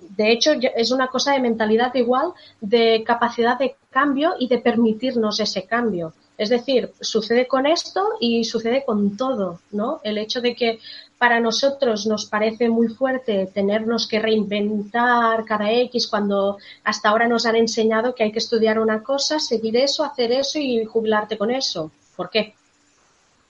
de 0.00 0.32
hecho, 0.32 0.52
es 0.76 0.90
una 0.90 1.08
cosa 1.08 1.32
de 1.32 1.40
mentalidad 1.40 1.94
igual, 1.94 2.32
de 2.60 3.02
capacidad 3.04 3.58
de 3.58 3.76
cambio 3.90 4.34
y 4.38 4.48
de 4.48 4.58
permitirnos 4.58 5.40
ese 5.40 5.64
cambio. 5.64 6.12
Es 6.38 6.48
decir, 6.48 6.92
sucede 7.00 7.46
con 7.46 7.66
esto 7.66 8.04
y 8.20 8.44
sucede 8.44 8.84
con 8.84 9.16
todo, 9.16 9.60
¿no? 9.70 10.00
El 10.02 10.18
hecho 10.18 10.40
de 10.40 10.54
que 10.54 10.80
para 11.18 11.40
nosotros 11.40 12.06
nos 12.06 12.26
parece 12.26 12.68
muy 12.68 12.88
fuerte 12.88 13.48
tenernos 13.52 14.08
que 14.08 14.18
reinventar 14.18 15.44
cada 15.44 15.70
X 15.70 16.08
cuando 16.08 16.58
hasta 16.82 17.10
ahora 17.10 17.28
nos 17.28 17.46
han 17.46 17.56
enseñado 17.56 18.14
que 18.14 18.24
hay 18.24 18.32
que 18.32 18.40
estudiar 18.40 18.80
una 18.80 19.02
cosa, 19.02 19.38
seguir 19.38 19.76
eso, 19.76 20.04
hacer 20.04 20.32
eso 20.32 20.58
y 20.58 20.84
jubilarte 20.84 21.38
con 21.38 21.50
eso. 21.50 21.92
¿Por 22.16 22.28
qué? 22.28 22.54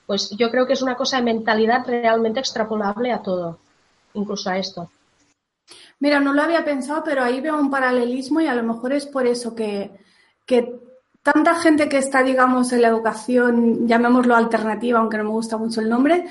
Pues 0.07 0.31
yo 0.31 0.51
creo 0.51 0.67
que 0.67 0.75
es 0.75 0.83
una 0.83 0.97
cosa 0.97 1.17
de 1.17 1.23
mentalidad 1.23 1.87
realmente 1.87 2.41
extrapolable 2.41 3.11
a 3.11 3.23
todo, 3.23 3.59
incluso 4.13 4.51
a 4.51 4.59
esto. 4.59 4.91
Mira, 6.03 6.19
no 6.19 6.33
lo 6.33 6.43
había 6.43 6.65
pensado, 6.65 7.05
pero 7.05 7.23
ahí 7.23 7.41
veo 7.41 7.57
un 7.57 7.71
paralelismo 7.71 8.41
y 8.41 8.49
a 8.49 8.57
lo 8.57 8.65
mejor 8.65 8.93
es 8.93 9.07
por 9.07 9.25
eso 9.25 9.55
que, 9.55 9.93
que 10.45 10.81
tanta 11.23 11.55
gente 11.55 11.89
que 11.89 11.99
está, 11.99 12.25
digamos, 12.25 12.73
en 12.73 12.83
la 12.83 12.89
educación, 12.89 13.87
llamémoslo 13.87 14.35
alternativa, 14.35 14.99
aunque 14.99 15.19
no 15.19 15.23
me 15.23 15.31
gusta 15.31 15.59
mucho 15.59 15.81
el 15.81 15.89
nombre, 15.89 16.27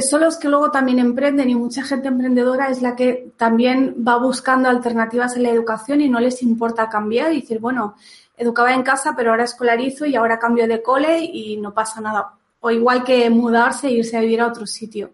son 0.00 0.20
los 0.20 0.36
que 0.36 0.48
luego 0.48 0.70
también 0.70 1.00
emprenden 1.00 1.50
y 1.50 1.56
mucha 1.56 1.82
gente 1.82 2.06
emprendedora 2.06 2.68
es 2.68 2.80
la 2.80 2.94
que 2.94 3.32
también 3.36 3.96
va 4.06 4.18
buscando 4.18 4.68
alternativas 4.68 5.34
en 5.34 5.42
la 5.42 5.50
educación 5.50 6.00
y 6.00 6.08
no 6.08 6.20
les 6.20 6.40
importa 6.44 6.88
cambiar 6.88 7.32
y 7.32 7.40
decir, 7.40 7.58
bueno, 7.58 7.96
educaba 8.36 8.72
en 8.72 8.84
casa, 8.84 9.14
pero 9.16 9.32
ahora 9.32 9.42
escolarizo 9.42 10.06
y 10.06 10.14
ahora 10.14 10.38
cambio 10.38 10.68
de 10.68 10.80
cole 10.80 11.24
y 11.24 11.56
no 11.56 11.74
pasa 11.74 12.00
nada. 12.00 12.34
O 12.60 12.70
igual 12.70 13.02
que 13.02 13.28
mudarse 13.30 13.88
e 13.88 13.94
irse 13.94 14.16
a 14.16 14.20
vivir 14.20 14.42
a 14.42 14.46
otro 14.46 14.64
sitio. 14.64 15.10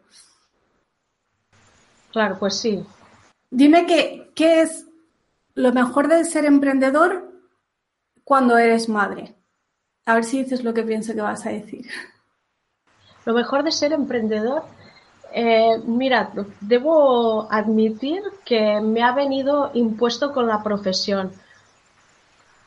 Claro, 2.13 2.37
pues 2.39 2.57
sí. 2.57 2.85
Dime 3.55 3.87
que, 3.87 4.33
qué 4.35 4.63
es 4.63 4.85
lo 5.55 5.73
mejor 5.73 6.09
de 6.09 6.25
ser 6.25 6.45
emprendedor 6.45 7.31
cuando 8.25 8.59
eres 8.59 8.89
madre. 8.89 9.37
A 10.07 10.15
ver 10.15 10.25
si 10.25 10.43
dices 10.43 10.65
lo 10.65 10.75
que 10.75 10.83
pienso 10.83 11.15
que 11.15 11.21
vas 11.21 11.47
a 11.47 11.51
decir. 11.51 11.87
Lo 13.25 13.33
mejor 13.33 13.63
de 13.63 13.71
ser 13.71 13.93
emprendedor, 13.93 14.65
eh, 15.33 15.79
mira, 15.87 16.33
debo 16.61 17.47
admitir 17.49 18.25
que 18.45 18.81
me 18.81 19.05
ha 19.05 19.13
venido 19.13 19.71
impuesto 19.75 20.33
con 20.33 20.49
la 20.49 20.61
profesión. 20.65 21.31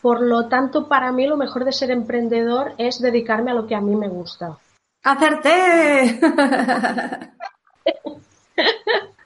Por 0.02 0.21
lo 0.21 0.47
tanto, 0.47 0.88
para 0.88 1.12
mí 1.12 1.28
lo 1.28 1.36
mejor 1.36 1.65
de 1.65 1.73
ser 1.73 1.91
emprendedor 1.91 2.76
es 2.78 3.02
dedicarme 3.02 3.52
a 3.52 3.56
lo 3.56 3.67
que 3.67 3.76
a 3.76 3.82
mí 3.82 3.93
me 3.93 4.08
gusta. 4.08 4.58
¡Hacerte! 5.04 6.17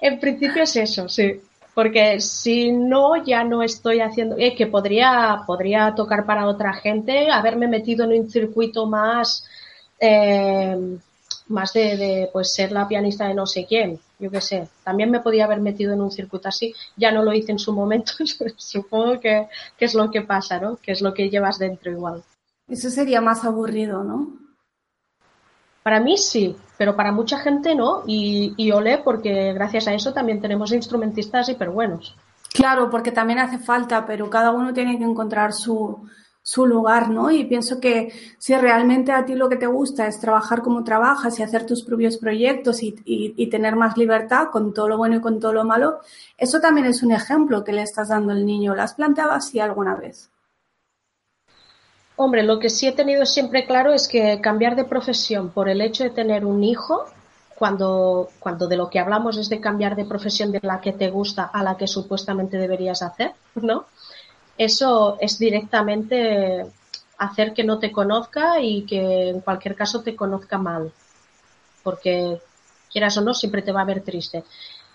en 0.00 0.20
principio 0.20 0.62
es 0.62 0.76
eso, 0.76 1.08
sí. 1.08 1.40
Porque 1.74 2.20
si 2.20 2.70
no, 2.70 3.24
ya 3.24 3.42
no 3.42 3.62
estoy 3.62 4.00
haciendo, 4.00 4.36
eh, 4.38 4.54
que 4.54 4.68
podría, 4.68 5.42
podría 5.46 5.94
tocar 5.94 6.24
para 6.24 6.46
otra 6.46 6.72
gente, 6.74 7.30
haberme 7.30 7.66
metido 7.66 8.04
en 8.04 8.20
un 8.20 8.30
circuito 8.30 8.86
más 8.86 9.44
eh, 9.98 10.98
más 11.48 11.72
de, 11.72 12.28
pues 12.32 12.54
ser 12.54 12.72
la 12.72 12.88
pianista 12.88 13.28
de 13.28 13.34
no 13.34 13.46
sé 13.46 13.66
quién, 13.66 13.98
yo 14.18 14.30
qué 14.30 14.40
sé. 14.40 14.68
También 14.82 15.10
me 15.10 15.20
podía 15.20 15.44
haber 15.44 15.60
metido 15.60 15.92
en 15.92 16.00
un 16.00 16.10
circuito 16.10 16.48
así, 16.48 16.74
ya 16.96 17.12
no 17.12 17.22
lo 17.22 17.32
hice 17.32 17.52
en 17.52 17.58
su 17.58 17.72
momento, 17.72 18.12
supongo 18.56 19.20
que, 19.20 19.48
es 19.78 19.94
lo 19.94 20.10
que 20.10 20.22
pasa, 20.22 20.58
¿no? 20.58 20.76
Que 20.76 20.92
es 20.92 21.00
lo 21.00 21.12
que 21.12 21.28
llevas 21.28 21.58
dentro 21.58 21.90
igual. 21.90 22.22
Eso 22.68 22.88
sería 22.88 23.20
más 23.20 23.44
aburrido, 23.44 24.02
¿no? 24.02 24.43
Para 25.84 26.00
mí 26.00 26.16
sí, 26.16 26.56
pero 26.78 26.96
para 26.96 27.12
mucha 27.12 27.38
gente 27.38 27.74
no, 27.74 28.04
y, 28.06 28.54
y 28.56 28.72
olé 28.72 28.98
porque 28.98 29.52
gracias 29.52 29.86
a 29.86 29.92
eso 29.92 30.14
también 30.14 30.40
tenemos 30.40 30.72
instrumentistas 30.72 31.50
hiper 31.50 31.68
buenos. 31.68 32.16
Claro, 32.54 32.88
porque 32.88 33.12
también 33.12 33.38
hace 33.38 33.58
falta, 33.58 34.06
pero 34.06 34.30
cada 34.30 34.50
uno 34.50 34.72
tiene 34.72 34.96
que 34.96 35.04
encontrar 35.04 35.52
su, 35.52 36.08
su 36.42 36.66
lugar, 36.66 37.10
¿no? 37.10 37.30
Y 37.30 37.44
pienso 37.44 37.80
que 37.80 38.12
si 38.38 38.54
realmente 38.56 39.12
a 39.12 39.26
ti 39.26 39.34
lo 39.34 39.48
que 39.48 39.56
te 39.56 39.66
gusta 39.66 40.06
es 40.06 40.20
trabajar 40.20 40.62
como 40.62 40.84
trabajas 40.84 41.38
y 41.38 41.42
hacer 41.42 41.66
tus 41.66 41.82
propios 41.82 42.16
proyectos 42.16 42.82
y, 42.82 42.94
y, 43.04 43.46
tener 43.50 43.76
más 43.76 43.96
libertad 43.98 44.48
con 44.52 44.72
todo 44.72 44.88
lo 44.88 44.96
bueno 44.96 45.16
y 45.16 45.20
con 45.20 45.38
todo 45.38 45.52
lo 45.52 45.64
malo, 45.64 46.00
eso 46.38 46.60
también 46.60 46.86
es 46.86 47.02
un 47.02 47.12
ejemplo 47.12 47.62
que 47.62 47.72
le 47.72 47.82
estás 47.82 48.08
dando 48.08 48.32
al 48.32 48.46
niño. 48.46 48.74
¿Lo 48.74 48.82
has 48.82 48.94
planteado 48.94 49.32
así 49.32 49.60
alguna 49.60 49.96
vez? 49.96 50.30
Hombre, 52.16 52.42
lo 52.42 52.58
que 52.58 52.70
sí 52.70 52.86
he 52.86 52.92
tenido 52.92 53.26
siempre 53.26 53.66
claro 53.66 53.92
es 53.92 54.06
que 54.06 54.40
cambiar 54.40 54.76
de 54.76 54.84
profesión 54.84 55.50
por 55.50 55.68
el 55.68 55.80
hecho 55.80 56.04
de 56.04 56.10
tener 56.10 56.44
un 56.44 56.62
hijo, 56.62 57.04
cuando, 57.56 58.28
cuando 58.38 58.68
de 58.68 58.76
lo 58.76 58.90
que 58.90 58.98
hablamos 58.98 59.36
es 59.36 59.48
de 59.48 59.60
cambiar 59.60 59.96
de 59.96 60.04
profesión 60.04 60.52
de 60.52 60.60
la 60.62 60.80
que 60.80 60.92
te 60.92 61.10
gusta 61.10 61.44
a 61.44 61.62
la 61.62 61.76
que 61.76 61.86
supuestamente 61.86 62.56
deberías 62.56 63.02
hacer, 63.02 63.32
¿no? 63.54 63.86
eso 64.58 65.16
es 65.20 65.38
directamente 65.38 66.66
hacer 67.18 67.52
que 67.52 67.64
no 67.64 67.78
te 67.78 67.92
conozca 67.92 68.60
y 68.60 68.82
que 68.82 69.30
en 69.30 69.40
cualquier 69.40 69.74
caso 69.74 70.02
te 70.02 70.16
conozca 70.16 70.58
mal. 70.58 70.92
Porque 71.82 72.40
quieras 72.90 73.16
o 73.18 73.20
no, 73.20 73.34
siempre 73.34 73.62
te 73.62 73.72
va 73.72 73.82
a 73.82 73.86
ver 73.86 74.02
triste. 74.02 74.44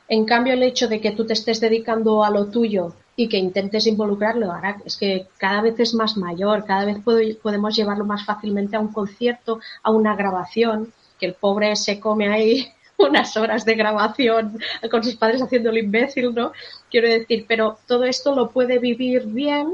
En 0.07 0.25
cambio, 0.25 0.53
el 0.53 0.63
hecho 0.63 0.87
de 0.87 1.01
que 1.01 1.11
tú 1.11 1.25
te 1.25 1.33
estés 1.33 1.59
dedicando 1.59 2.23
a 2.23 2.29
lo 2.29 2.45
tuyo 2.47 2.93
y 3.19 3.27
que 3.27 3.35
intentes 3.35 3.85
involucrarlo, 3.85 4.49
ahora 4.49 4.77
es 4.85 4.95
que 4.95 5.27
cada 5.37 5.59
vez 5.59 5.77
es 5.77 5.93
más 5.93 6.15
mayor, 6.15 6.63
cada 6.63 6.85
vez 6.85 6.99
podemos 7.43 7.75
llevarlo 7.75 8.05
más 8.05 8.23
fácilmente 8.23 8.77
a 8.77 8.79
un 8.79 8.93
concierto, 8.93 9.59
a 9.83 9.91
una 9.91 10.15
grabación, 10.15 10.93
que 11.19 11.25
el 11.25 11.33
pobre 11.33 11.75
se 11.75 11.99
come 11.99 12.29
ahí 12.29 12.71
unas 12.97 13.35
horas 13.35 13.65
de 13.65 13.75
grabación 13.75 14.57
con 14.89 15.03
sus 15.03 15.17
padres 15.17 15.41
haciendo 15.41 15.69
el 15.69 15.79
imbécil, 15.79 16.33
¿no? 16.33 16.53
Quiero 16.89 17.09
decir, 17.09 17.43
pero 17.45 17.77
todo 17.87 18.05
esto 18.05 18.33
lo 18.33 18.51
puede 18.51 18.79
vivir 18.79 19.25
bien, 19.25 19.67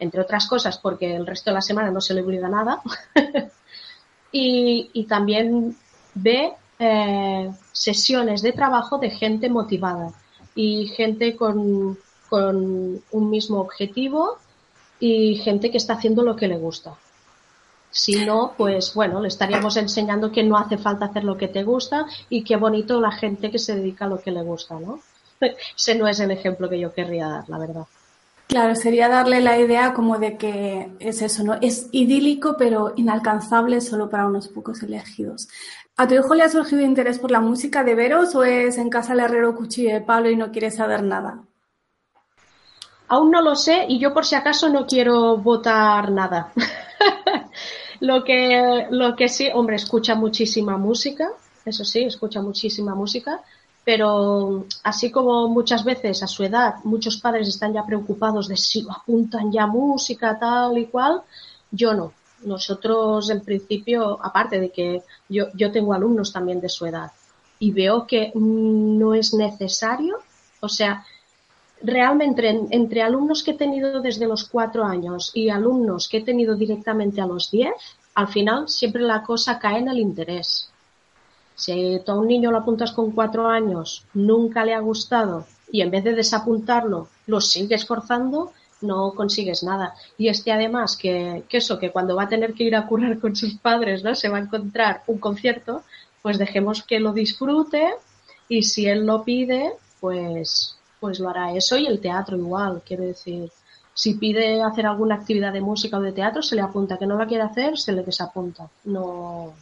entre 0.00 0.20
otras 0.20 0.48
cosas, 0.48 0.76
porque 0.78 1.14
el 1.14 1.24
resto 1.24 1.50
de 1.50 1.54
la 1.54 1.62
semana 1.62 1.92
no 1.92 2.00
se 2.00 2.14
le 2.14 2.22
olvida 2.22 2.48
nada. 2.48 2.82
y, 4.32 5.06
también 5.08 5.76
ve 6.14 6.52
eh, 6.80 7.48
sesiones 7.70 8.42
de 8.42 8.50
trabajo 8.50 8.98
de 8.98 9.10
gente 9.10 9.48
motivada 9.48 10.10
y 10.56 10.88
gente 10.88 11.36
con, 11.36 11.96
con 12.32 13.02
un 13.10 13.28
mismo 13.28 13.60
objetivo 13.60 14.38
y 14.98 15.36
gente 15.44 15.70
que 15.70 15.76
está 15.76 15.92
haciendo 15.92 16.22
lo 16.22 16.34
que 16.34 16.48
le 16.48 16.56
gusta. 16.56 16.94
Si 17.90 18.24
no, 18.24 18.54
pues 18.56 18.94
bueno, 18.94 19.20
le 19.20 19.28
estaríamos 19.28 19.76
enseñando 19.76 20.32
que 20.32 20.42
no 20.42 20.56
hace 20.56 20.78
falta 20.78 21.04
hacer 21.04 21.24
lo 21.24 21.36
que 21.36 21.48
te 21.48 21.62
gusta 21.62 22.06
y 22.30 22.42
qué 22.42 22.56
bonito 22.56 23.02
la 23.02 23.12
gente 23.12 23.50
que 23.50 23.58
se 23.58 23.76
dedica 23.76 24.06
a 24.06 24.08
lo 24.08 24.18
que 24.18 24.30
le 24.30 24.40
gusta, 24.40 24.80
¿no? 24.80 25.00
Ese 25.76 25.94
no 25.94 26.08
es 26.08 26.20
el 26.20 26.30
ejemplo 26.30 26.70
que 26.70 26.80
yo 26.80 26.94
querría 26.94 27.28
dar, 27.28 27.50
la 27.50 27.58
verdad. 27.58 27.84
Claro, 28.46 28.74
sería 28.76 29.10
darle 29.10 29.42
la 29.42 29.58
idea 29.58 29.92
como 29.92 30.18
de 30.18 30.38
que 30.38 30.90
es 31.00 31.20
eso, 31.20 31.44
¿no? 31.44 31.58
Es 31.60 31.88
idílico 31.92 32.56
pero 32.56 32.94
inalcanzable 32.96 33.82
solo 33.82 34.08
para 34.08 34.26
unos 34.26 34.48
pocos 34.48 34.82
elegidos. 34.82 35.48
¿A 35.98 36.08
tu 36.08 36.14
hijo 36.14 36.34
le 36.34 36.44
ha 36.44 36.48
surgido 36.48 36.80
interés 36.80 37.18
por 37.18 37.30
la 37.30 37.40
música 37.40 37.84
de 37.84 37.94
veros 37.94 38.34
o 38.34 38.42
es 38.42 38.78
en 38.78 38.88
casa 38.88 39.12
el 39.12 39.20
herrero 39.20 39.54
cuchillo 39.54 39.92
de 39.92 40.00
palo 40.00 40.30
y 40.30 40.36
no 40.36 40.50
quiere 40.50 40.70
saber 40.70 41.02
nada? 41.02 41.42
Aún 43.12 43.30
no 43.30 43.42
lo 43.42 43.54
sé 43.54 43.84
y 43.90 43.98
yo 43.98 44.14
por 44.14 44.24
si 44.24 44.36
acaso 44.36 44.70
no 44.70 44.86
quiero 44.86 45.36
votar 45.36 46.10
nada. 46.10 46.50
lo, 48.00 48.24
que, 48.24 48.86
lo 48.88 49.14
que 49.14 49.28
sí, 49.28 49.50
hombre, 49.52 49.76
escucha 49.76 50.14
muchísima 50.14 50.78
música, 50.78 51.28
eso 51.66 51.84
sí, 51.84 52.04
escucha 52.04 52.40
muchísima 52.40 52.94
música, 52.94 53.42
pero 53.84 54.64
así 54.82 55.10
como 55.10 55.46
muchas 55.48 55.84
veces 55.84 56.22
a 56.22 56.26
su 56.26 56.42
edad 56.42 56.76
muchos 56.84 57.18
padres 57.18 57.48
están 57.48 57.74
ya 57.74 57.84
preocupados 57.84 58.48
de 58.48 58.56
si 58.56 58.82
apuntan 58.88 59.52
ya 59.52 59.66
música 59.66 60.38
tal 60.38 60.78
y 60.78 60.86
cual, 60.86 61.20
yo 61.70 61.92
no. 61.92 62.14
Nosotros 62.46 63.28
en 63.28 63.42
principio, 63.42 64.18
aparte 64.24 64.58
de 64.58 64.70
que 64.70 65.02
yo, 65.28 65.48
yo 65.52 65.70
tengo 65.70 65.92
alumnos 65.92 66.32
también 66.32 66.62
de 66.62 66.70
su 66.70 66.86
edad 66.86 67.12
y 67.58 67.72
veo 67.72 68.06
que 68.06 68.32
no 68.34 69.12
es 69.12 69.34
necesario, 69.34 70.16
o 70.60 70.68
sea, 70.70 71.04
realmente 71.82 72.48
entre, 72.70 73.02
alumnos 73.02 73.42
que 73.42 73.52
he 73.52 73.54
tenido 73.54 74.00
desde 74.00 74.26
los 74.26 74.44
cuatro 74.44 74.84
años 74.84 75.30
y 75.34 75.50
alumnos 75.50 76.08
que 76.08 76.18
he 76.18 76.24
tenido 76.24 76.54
directamente 76.54 77.20
a 77.20 77.26
los 77.26 77.50
diez, 77.50 77.72
al 78.14 78.28
final 78.28 78.68
siempre 78.68 79.02
la 79.02 79.22
cosa 79.22 79.58
cae 79.58 79.78
en 79.78 79.88
el 79.88 79.98
interés. 79.98 80.70
Si 81.54 82.00
a 82.06 82.14
un 82.14 82.26
niño 82.26 82.50
lo 82.50 82.58
apuntas 82.58 82.92
con 82.92 83.12
cuatro 83.12 83.48
años, 83.48 84.04
nunca 84.14 84.64
le 84.64 84.74
ha 84.74 84.80
gustado 84.80 85.46
y 85.70 85.80
en 85.80 85.90
vez 85.90 86.04
de 86.04 86.14
desapuntarlo 86.14 87.08
lo 87.26 87.40
sigues 87.40 87.86
forzando, 87.86 88.52
no 88.80 89.12
consigues 89.14 89.62
nada. 89.62 89.94
Y 90.18 90.28
este 90.28 90.52
además 90.52 90.96
que, 90.96 91.44
que, 91.48 91.58
eso, 91.58 91.78
que 91.78 91.90
cuando 91.90 92.16
va 92.16 92.24
a 92.24 92.28
tener 92.28 92.54
que 92.54 92.64
ir 92.64 92.76
a 92.76 92.86
currar 92.86 93.18
con 93.18 93.36
sus 93.36 93.54
padres, 93.54 94.02
¿no? 94.02 94.14
Se 94.14 94.28
va 94.28 94.38
a 94.38 94.42
encontrar 94.42 95.02
un 95.06 95.18
concierto, 95.18 95.82
pues 96.20 96.38
dejemos 96.38 96.82
que 96.82 97.00
lo 97.00 97.12
disfrute 97.12 97.94
y 98.48 98.64
si 98.64 98.86
él 98.86 99.06
lo 99.06 99.24
pide, 99.24 99.72
pues, 100.00 100.76
pues 101.02 101.18
lo 101.20 101.28
hará 101.28 101.52
eso 101.52 101.76
y 101.76 101.86
el 101.86 102.00
teatro 102.00 102.38
igual, 102.38 102.82
quiero 102.86 103.04
decir. 103.04 103.50
Si 103.94 104.14
pide 104.14 104.62
hacer 104.62 104.86
alguna 104.86 105.16
actividad 105.16 105.52
de 105.52 105.60
música 105.60 105.98
o 105.98 106.00
de 106.00 106.12
teatro, 106.12 106.40
se 106.40 106.56
le 106.56 106.62
apunta. 106.62 106.96
Que 106.96 107.06
no 107.06 107.18
la 107.18 107.26
quiere 107.26 107.42
hacer, 107.42 107.76
se 107.76 107.92
le 107.92 108.02
desapunta. 108.02 108.70
No, 108.84 109.52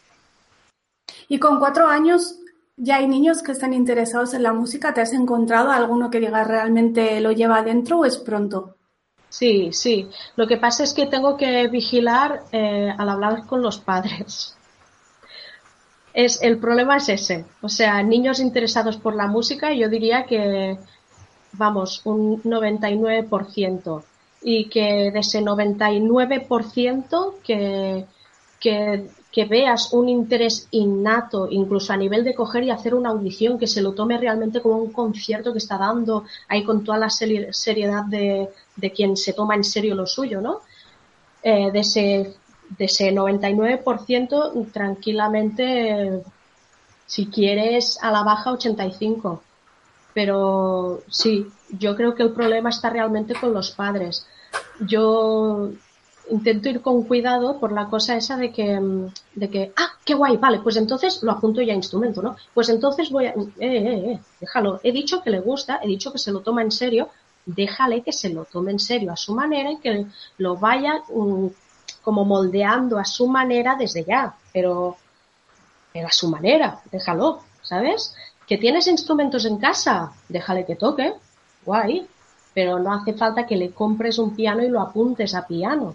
y 1.31 1.39
con 1.39 1.61
cuatro 1.61 1.87
años 1.87 2.37
ya 2.77 2.97
hay 2.97 3.07
niños 3.07 3.43
que 3.43 3.53
están 3.53 3.73
interesados 3.73 4.35
en 4.35 4.43
la 4.43 4.53
música. 4.53 4.93
¿Te 4.93 5.01
has 5.01 5.13
encontrado 5.13 5.71
alguno 5.71 6.11
que 6.11 6.19
diga 6.19 6.43
realmente 6.45 7.21
lo 7.21 7.31
lleva 7.31 7.59
adentro 7.59 8.01
o 8.01 8.05
es 8.05 8.19
pronto? 8.19 8.77
Sí, 9.29 9.73
sí. 9.73 10.09
Lo 10.35 10.49
que 10.49 10.57
pasa 10.57 10.83
es 10.83 10.93
que 10.93 11.07
tengo 11.07 11.37
que 11.37 11.69
vigilar 11.69 12.43
eh, 12.51 12.93
al 12.99 13.09
hablar 13.09 13.47
con 13.47 13.63
los 13.63 13.79
padres. 13.79 14.57
Es, 16.13 16.43
el 16.43 16.59
problema 16.59 16.97
es 16.97 17.09
ese. 17.09 17.45
O 17.63 17.69
sea, 17.69 18.03
niños 18.03 18.41
interesados 18.41 18.97
por 18.97 19.15
la 19.15 19.29
música, 19.29 19.73
yo 19.73 19.89
diría 19.89 20.25
que, 20.25 20.77
vamos, 21.53 22.03
un 22.05 22.43
99%. 22.43 24.03
Y 24.43 24.69
que 24.71 25.11
de 25.11 25.19
ese 25.19 25.43
99% 25.43 27.35
que, 27.43 28.07
que 28.59 29.11
que 29.33 29.45
veas 29.45 29.93
un 29.93 30.09
interés 30.09 30.67
innato, 30.73 31.49
incluso 31.51 31.93
a 31.93 31.97
nivel 31.97 32.25
de 32.25 32.35
coger 32.35 32.65
y 32.65 32.71
hacer 32.71 32.95
una 32.95 33.11
audición, 33.11 33.59
que 33.59 33.69
se 33.69 33.81
lo 33.81 33.93
tome 33.93 34.19
realmente 34.19 34.61
como 34.61 34.77
un 34.77 34.93
concierto 34.93 35.53
que 35.53 35.59
está 35.59 35.79
dando 35.79 36.25
ahí 36.49 36.65
con 36.65 36.83
toda 36.83 36.99
la 36.99 37.11
seriedad 37.11 38.05
de, 38.05 38.49
de 38.77 38.93
quien 38.93 39.17
se 39.17 39.33
toma 39.33 39.55
en 39.55 39.65
serio 39.65 39.95
lo 39.95 40.07
suyo, 40.07 40.41
¿no? 40.41 40.61
Eh, 41.43 41.71
de, 41.71 41.79
ese, 41.79 42.35
de 42.77 42.85
ese 42.85 43.13
99%, 43.13 44.73
tranquilamente, 44.73 46.23
si 47.07 47.27
quieres, 47.27 47.99
a 48.03 48.11
la 48.11 48.25
baja 48.25 48.53
85. 48.53 49.43
Pero 50.15 51.03
sí, 51.09 51.47
yo 51.79 51.97
creo 51.97 52.15
que 52.15 52.23
el 52.23 52.33
problema 52.33 52.71
está 52.71 52.91
realmente 52.91 53.35
con 53.35 53.53
los 53.53 53.71
padres. 53.71 54.27
Yo 54.81 55.71
intento 56.31 56.69
ir 56.69 56.81
con 56.81 57.03
cuidado 57.05 57.59
por 57.59 57.73
la 57.73 57.87
cosa 57.87 58.17
esa 58.17 58.37
de 58.37 58.53
que, 58.53 58.81
mm, 58.81 59.13
de 59.35 59.51
que, 59.51 59.73
ah, 59.77 59.93
qué 60.05 60.15
guay, 60.15 60.37
vale, 60.37 60.61
pues 60.61 60.77
entonces 60.77 61.23
lo 61.23 61.33
apunto 61.33 61.61
ya 61.61 61.73
a 61.73 61.77
instrumento, 61.77 62.23
¿no? 62.23 62.37
Pues 62.55 62.69
entonces 62.69 63.11
voy 63.11 63.27
a, 63.27 63.31
eh, 63.31 63.37
eh, 63.59 64.13
eh, 64.13 64.21
déjalo, 64.41 64.81
he 64.83 64.93
dicho 64.93 65.23
que 65.23 65.31
le 65.31 65.41
gusta, 65.41 65.81
he 65.83 65.87
dicho 65.87 66.13
que 66.13 66.19
se 66.19 66.33
lo 66.33 66.41
toma 66.41 66.63
en 66.63 66.71
serio, 66.71 67.09
déjale 67.47 68.03
que 68.03 68.13
se 68.13 68.31
lo 68.31 68.45
tome 68.45 68.73
en 68.73 68.79
serio 68.79 69.13
a 69.13 69.17
su 69.17 69.35
manera 69.35 69.73
y 69.73 69.79
que 69.79 70.07
lo 70.39 70.57
vaya 70.57 71.03
mm, 71.09 71.47
como 72.03 72.25
moldeando 72.25 72.99
a 72.99 73.05
su 73.05 73.27
manera 73.27 73.77
desde 73.77 74.05
ya, 74.05 74.35
pero, 74.53 74.97
pero 75.93 76.07
a 76.07 76.13
su 76.13 76.29
manera, 76.29 76.81
déjalo, 76.91 77.41
¿sabes? 77.63 78.15
Que 78.51 78.59
tienes 78.59 78.89
instrumentos 78.89 79.45
en 79.45 79.59
casa, 79.59 80.11
déjale 80.29 80.67
que 80.67 80.75
toque, 80.75 81.15
guay, 81.65 82.05
pero 82.53 82.81
no 82.81 82.93
hace 82.93 83.13
falta 83.13 83.47
que 83.47 83.55
le 83.55 83.71
compres 83.71 84.19
un 84.19 84.35
piano 84.35 84.65
y 84.65 84.69
lo 84.69 84.81
apuntes 84.81 85.37
a 85.37 85.47
piano. 85.47 85.95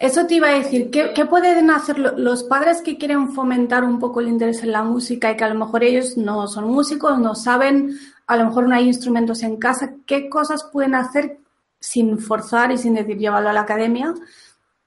Eso 0.00 0.26
te 0.26 0.36
iba 0.36 0.48
a 0.48 0.54
decir, 0.54 0.90
¿qué, 0.90 1.26
pueden 1.26 1.70
hacer 1.70 1.98
los 1.98 2.44
padres 2.44 2.80
que 2.80 2.96
quieren 2.96 3.34
fomentar 3.34 3.84
un 3.84 3.98
poco 3.98 4.20
el 4.20 4.28
interés 4.28 4.62
en 4.62 4.72
la 4.72 4.84
música 4.84 5.30
y 5.30 5.36
que 5.36 5.44
a 5.44 5.50
lo 5.50 5.54
mejor 5.54 5.84
ellos 5.84 6.16
no 6.16 6.48
son 6.48 6.64
músicos, 6.68 7.18
no 7.18 7.34
saben, 7.34 7.94
a 8.26 8.38
lo 8.38 8.46
mejor 8.46 8.66
no 8.66 8.74
hay 8.74 8.86
instrumentos 8.86 9.42
en 9.42 9.58
casa? 9.58 9.92
¿Qué 10.06 10.30
cosas 10.30 10.64
pueden 10.72 10.94
hacer 10.94 11.40
sin 11.78 12.20
forzar 12.20 12.72
y 12.72 12.78
sin 12.78 12.94
decir 12.94 13.18
llevarlo 13.18 13.50
a 13.50 13.52
la 13.52 13.60
academia? 13.60 14.14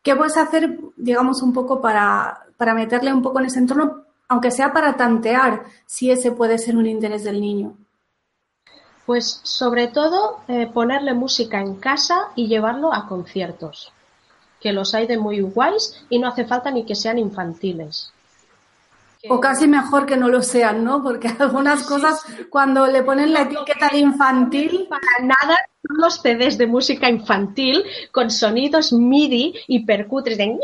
¿Qué 0.02 0.16
puedes 0.16 0.38
hacer, 0.38 0.80
digamos, 0.98 1.44
un 1.44 1.54
poco 1.54 1.80
para, 1.82 2.48
para 2.58 2.74
meterle 2.74 3.14
un 3.14 3.22
poco 3.22 3.40
en 3.42 3.46
ese 3.46 3.60
entorno, 3.60 4.05
aunque 4.28 4.52
sea 4.52 4.74
para 4.74 4.96
tantear 4.96 5.64
si 5.86 6.12
ese 6.12 6.32
puede 6.32 6.58
ser 6.58 6.78
un 6.78 6.88
interés 6.88 7.24
del 7.24 7.42
niño? 7.42 7.78
Pues 9.06 9.40
sobre 9.44 9.88
todo 9.88 10.42
eh, 10.48 10.68
ponerle 10.68 11.14
música 11.14 11.60
en 11.60 11.76
casa 11.76 12.30
y 12.36 12.48
llevarlo 12.48 12.94
a 12.94 13.08
conciertos 13.08 13.94
que 14.66 14.74
los 14.74 14.96
hay 14.96 15.06
de 15.06 15.20
muy 15.20 15.42
guays 15.42 16.04
y 16.10 16.18
no 16.18 16.28
hace 16.28 16.44
falta 16.44 16.72
ni 16.72 16.86
que 16.86 16.96
sean 16.96 17.20
infantiles. 17.20 18.12
O 19.30 19.40
casi 19.40 19.68
mejor 19.68 20.08
que 20.08 20.18
no 20.18 20.28
lo 20.28 20.42
sean, 20.42 20.84
¿no? 20.84 21.04
Porque 21.04 21.28
algunas 21.40 21.84
cosas, 21.84 22.26
cuando 22.50 22.88
le 22.88 23.04
ponen 23.04 23.32
la 23.32 23.42
etiqueta 23.42 23.90
de 23.92 24.00
infantil. 24.00 24.88
Para 24.90 25.20
nada 25.22 25.56
los 25.90 26.22
CDs 26.22 26.58
de 26.58 26.68
música 26.68 27.10
infantil 27.10 27.84
con 28.12 28.30
sonidos 28.30 28.94
MIDI 28.94 29.54
y 29.68 29.86
percutres 29.86 30.38
de 30.38 30.48
ñe, 30.48 30.58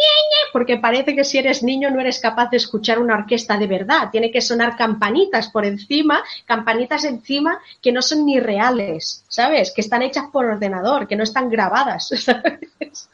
porque 0.53 0.77
parece 0.77 1.15
que 1.15 1.23
si 1.23 1.38
eres 1.38 1.63
niño 1.63 1.89
no 1.89 1.99
eres 1.99 2.19
capaz 2.19 2.49
de 2.49 2.57
escuchar 2.57 2.99
una 2.99 3.15
orquesta 3.15 3.57
de 3.57 3.67
verdad. 3.67 4.10
Tiene 4.12 4.31
que 4.31 4.41
sonar 4.41 4.75
campanitas 4.75 5.49
por 5.49 5.65
encima, 5.65 6.23
campanitas 6.45 7.03
encima 7.03 7.60
que 7.81 7.91
no 7.91 8.01
son 8.01 8.25
ni 8.25 8.39
reales, 8.39 9.23
¿sabes? 9.27 9.71
Que 9.71 9.81
están 9.81 10.01
hechas 10.01 10.25
por 10.31 10.45
ordenador, 10.45 11.07
que 11.07 11.15
no 11.15 11.23
están 11.23 11.49
grabadas, 11.49 12.07
¿sabes? 12.15 13.10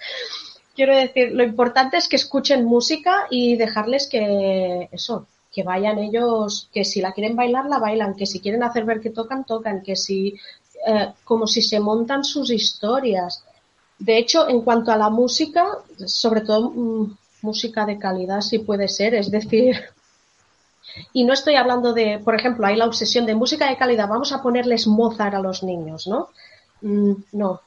quiero 0.78 0.96
decir, 0.96 1.32
lo 1.34 1.43
importante 1.43 1.98
es 1.98 2.08
que 2.08 2.15
escuchen 2.15 2.63
música 2.63 3.26
y 3.32 3.58
dejarles 3.58 4.08
que 4.08 4.88
eso, 4.91 5.26
que 5.52 5.63
vayan 5.63 5.98
ellos, 5.98 6.70
que 6.72 6.86
si 6.86 7.02
la 7.02 7.13
quieren 7.13 7.36
bailar, 7.36 7.65
la 7.65 7.80
bailan, 7.80 8.15
que 8.15 8.28
si 8.28 8.39
quieren 8.39 8.62
hacer 8.62 8.86
ver 8.86 9.02
que 9.02 9.10
tocan, 9.10 9.43
tocan, 9.43 9.82
que 9.82 9.96
si, 9.96 10.36
eh, 10.88 11.13
como 11.26 11.47
si 11.47 11.62
se 11.62 11.82
montan 11.82 12.23
sus 12.23 12.50
historias. 12.50 13.43
De 14.00 14.17
hecho, 14.17 14.47
en 14.47 14.62
cuanto 14.62 14.91
a 14.91 14.97
la 14.97 15.10
música, 15.10 15.67
sobre 16.06 16.41
todo 16.41 16.69
mm, 16.69 17.17
música 17.41 17.86
de 17.86 18.00
calidad, 18.00 18.39
si 18.39 18.60
puede 18.60 18.88
ser, 18.88 19.13
es 19.13 19.30
decir, 19.30 19.76
y 21.13 21.26
no 21.26 21.34
estoy 21.34 21.56
hablando 21.56 21.93
de, 21.93 22.19
por 22.19 22.36
ejemplo, 22.36 22.65
hay 22.65 22.78
la 22.78 22.86
obsesión 22.86 23.26
de 23.26 23.36
música 23.36 23.67
de 23.69 23.76
calidad, 23.76 24.08
vamos 24.08 24.32
a 24.32 24.41
ponerles 24.41 24.88
Mozart 24.88 25.36
a 25.36 25.39
los 25.39 25.62
niños, 25.62 26.08
¿no? 26.08 26.30
Mm, 26.82 27.13
no. 27.34 27.60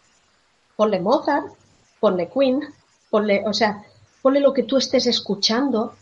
Ponle 0.77 0.99
Mozart, 0.99 1.47
ponle 2.01 2.31
Queen, 2.31 2.63
ponle, 3.11 3.45
o 3.47 3.53
sea, 3.53 3.85
ponle 4.23 4.41
lo 4.41 4.55
que 4.55 4.63
tú 4.63 4.79
estés 4.79 5.07
escuchando, 5.07 5.95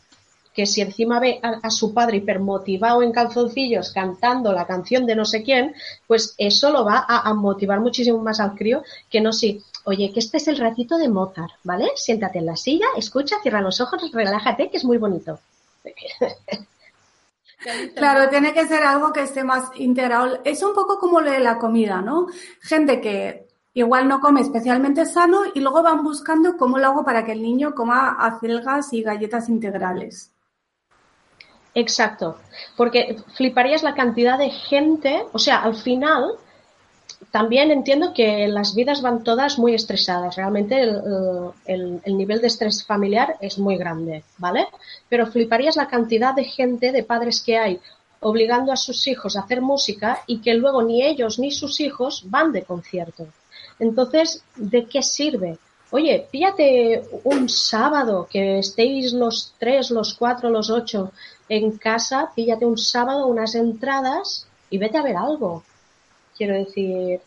que 0.59 0.67
si 0.67 0.81
encima 0.81 1.21
ve 1.21 1.39
a, 1.41 1.71
su 1.71 1.95
padre 1.95 2.17
hipermotivado 2.17 3.01
en 3.05 3.13
calzoncillos 3.13 3.93
cantando 3.93 4.53
la 4.53 4.67
canción 4.67 5.07
de 5.07 5.15
no 5.15 5.25
sé 5.25 5.45
quién, 5.45 5.73
pues 6.09 6.35
eso 6.37 6.73
lo 6.73 6.85
va 6.85 7.07
a, 7.09 7.33
motivar 7.33 7.79
muchísimo 7.79 8.19
más 8.19 8.41
al 8.41 8.57
crío 8.57 8.83
que 9.09 9.21
no 9.21 9.33
si, 9.33 9.63
oye, 9.85 10.11
que 10.13 10.19
este 10.19 10.39
es 10.39 10.49
el 10.49 10.59
ratito 10.59 10.99
de 10.99 11.09
Mozart, 11.09 11.53
¿vale? 11.63 11.93
Siéntate 11.95 12.41
en 12.41 12.47
la 12.47 12.57
silla, 12.57 12.87
escucha, 12.97 13.37
cierra 13.41 13.61
los 13.61 13.81
ojos, 13.81 14.11
relájate, 14.13 14.69
que 14.69 14.79
es 14.79 14.85
muy 14.85 14.99
bonito. 14.99 15.39
Claro, 17.97 18.31
tiene 18.31 18.55
que 18.55 18.69
ser 18.69 18.85
algo 18.85 19.13
que 19.13 19.23
esté 19.23 19.43
más 19.43 19.71
integrado. 19.75 20.39
Es 20.45 20.63
un 20.63 20.75
poco 20.75 21.01
como 21.01 21.21
lo 21.21 21.33
de 21.33 21.41
la 21.41 21.59
comida, 21.59 22.01
¿no? 22.01 22.29
Gente 22.61 23.01
que 23.01 23.49
igual 23.75 24.07
no 24.07 24.21
come 24.21 24.43
especialmente 24.43 25.05
sano 25.05 25.41
y 25.53 25.59
luego 25.59 25.83
van 25.83 26.05
buscando 26.05 26.57
cómo 26.57 26.79
lo 26.79 26.87
hago 26.87 27.05
para 27.05 27.25
que 27.25 27.33
el 27.33 27.43
niño 27.43 27.75
coma 27.75 28.11
acelgas 28.21 28.93
y 28.93 29.03
galletas 29.03 29.49
integrales. 29.49 30.31
Exacto, 31.75 32.39
porque 32.77 33.17
fliparías 33.35 33.83
la 33.83 33.95
cantidad 33.95 34.39
de 34.39 34.51
gente, 34.51 35.25
o 35.33 35.39
sea, 35.39 35.63
al 35.63 35.77
final 35.77 36.33
también 37.31 37.71
entiendo 37.71 38.13
que 38.15 38.49
las 38.49 38.75
vidas 38.75 39.03
van 39.03 39.23
todas 39.23 39.59
muy 39.59 39.75
estresadas. 39.75 40.37
Realmente 40.37 40.81
el, 40.83 42.03
nivel 42.07 42.41
de 42.41 42.47
estrés 42.47 42.85
familiar 42.85 43.37
es 43.41 43.59
muy 43.59 43.77
grande, 43.77 44.25
¿vale? 44.39 44.67
Pero 45.09 45.27
fliparías 45.27 45.77
la 45.77 45.89
cantidad 45.89 46.35
de 46.35 46.45
gente, 46.45 46.93
de 46.93 47.03
padres 47.03 47.43
que 47.43 47.59
hay 47.59 47.81
obligando 48.21 48.73
a 48.73 48.77
sus 48.77 49.07
hijos 49.07 49.37
a 49.37 49.41
hacer 49.41 49.61
música 49.61 50.23
y 50.27 50.41
que 50.41 50.55
luego 50.55 50.83
ni 50.83 51.05
ellos 51.05 51.39
ni 51.39 51.53
sus 51.53 51.81
hijos 51.81 52.25
van 52.27 52.53
de 52.53 52.63
concierto. 52.63 53.29
Entonces, 53.79 54.43
¿de 54.57 54.87
qué 54.87 55.03
sirve? 55.03 55.59
Oye, 55.91 56.27
píllate 56.31 57.05
un 57.25 57.49
sábado 57.49 58.29
que 58.31 58.59
estéis 58.59 59.13
los 59.13 59.55
tres, 59.59 59.91
los 59.91 60.15
cuatro, 60.15 60.51
los 60.51 60.69
ocho 60.69 61.13
en 61.49 61.79
casa, 61.79 62.33
píllate 62.35 62.67
un 62.67 62.79
sábado 62.79 63.27
unas 63.27 63.55
entradas 63.55 64.47
y 64.71 64.79
vete 64.79 64.99
a 64.99 65.03
ver 65.03 65.17
algo 65.17 65.63
quiero 66.39 66.55
decir, 66.55 67.21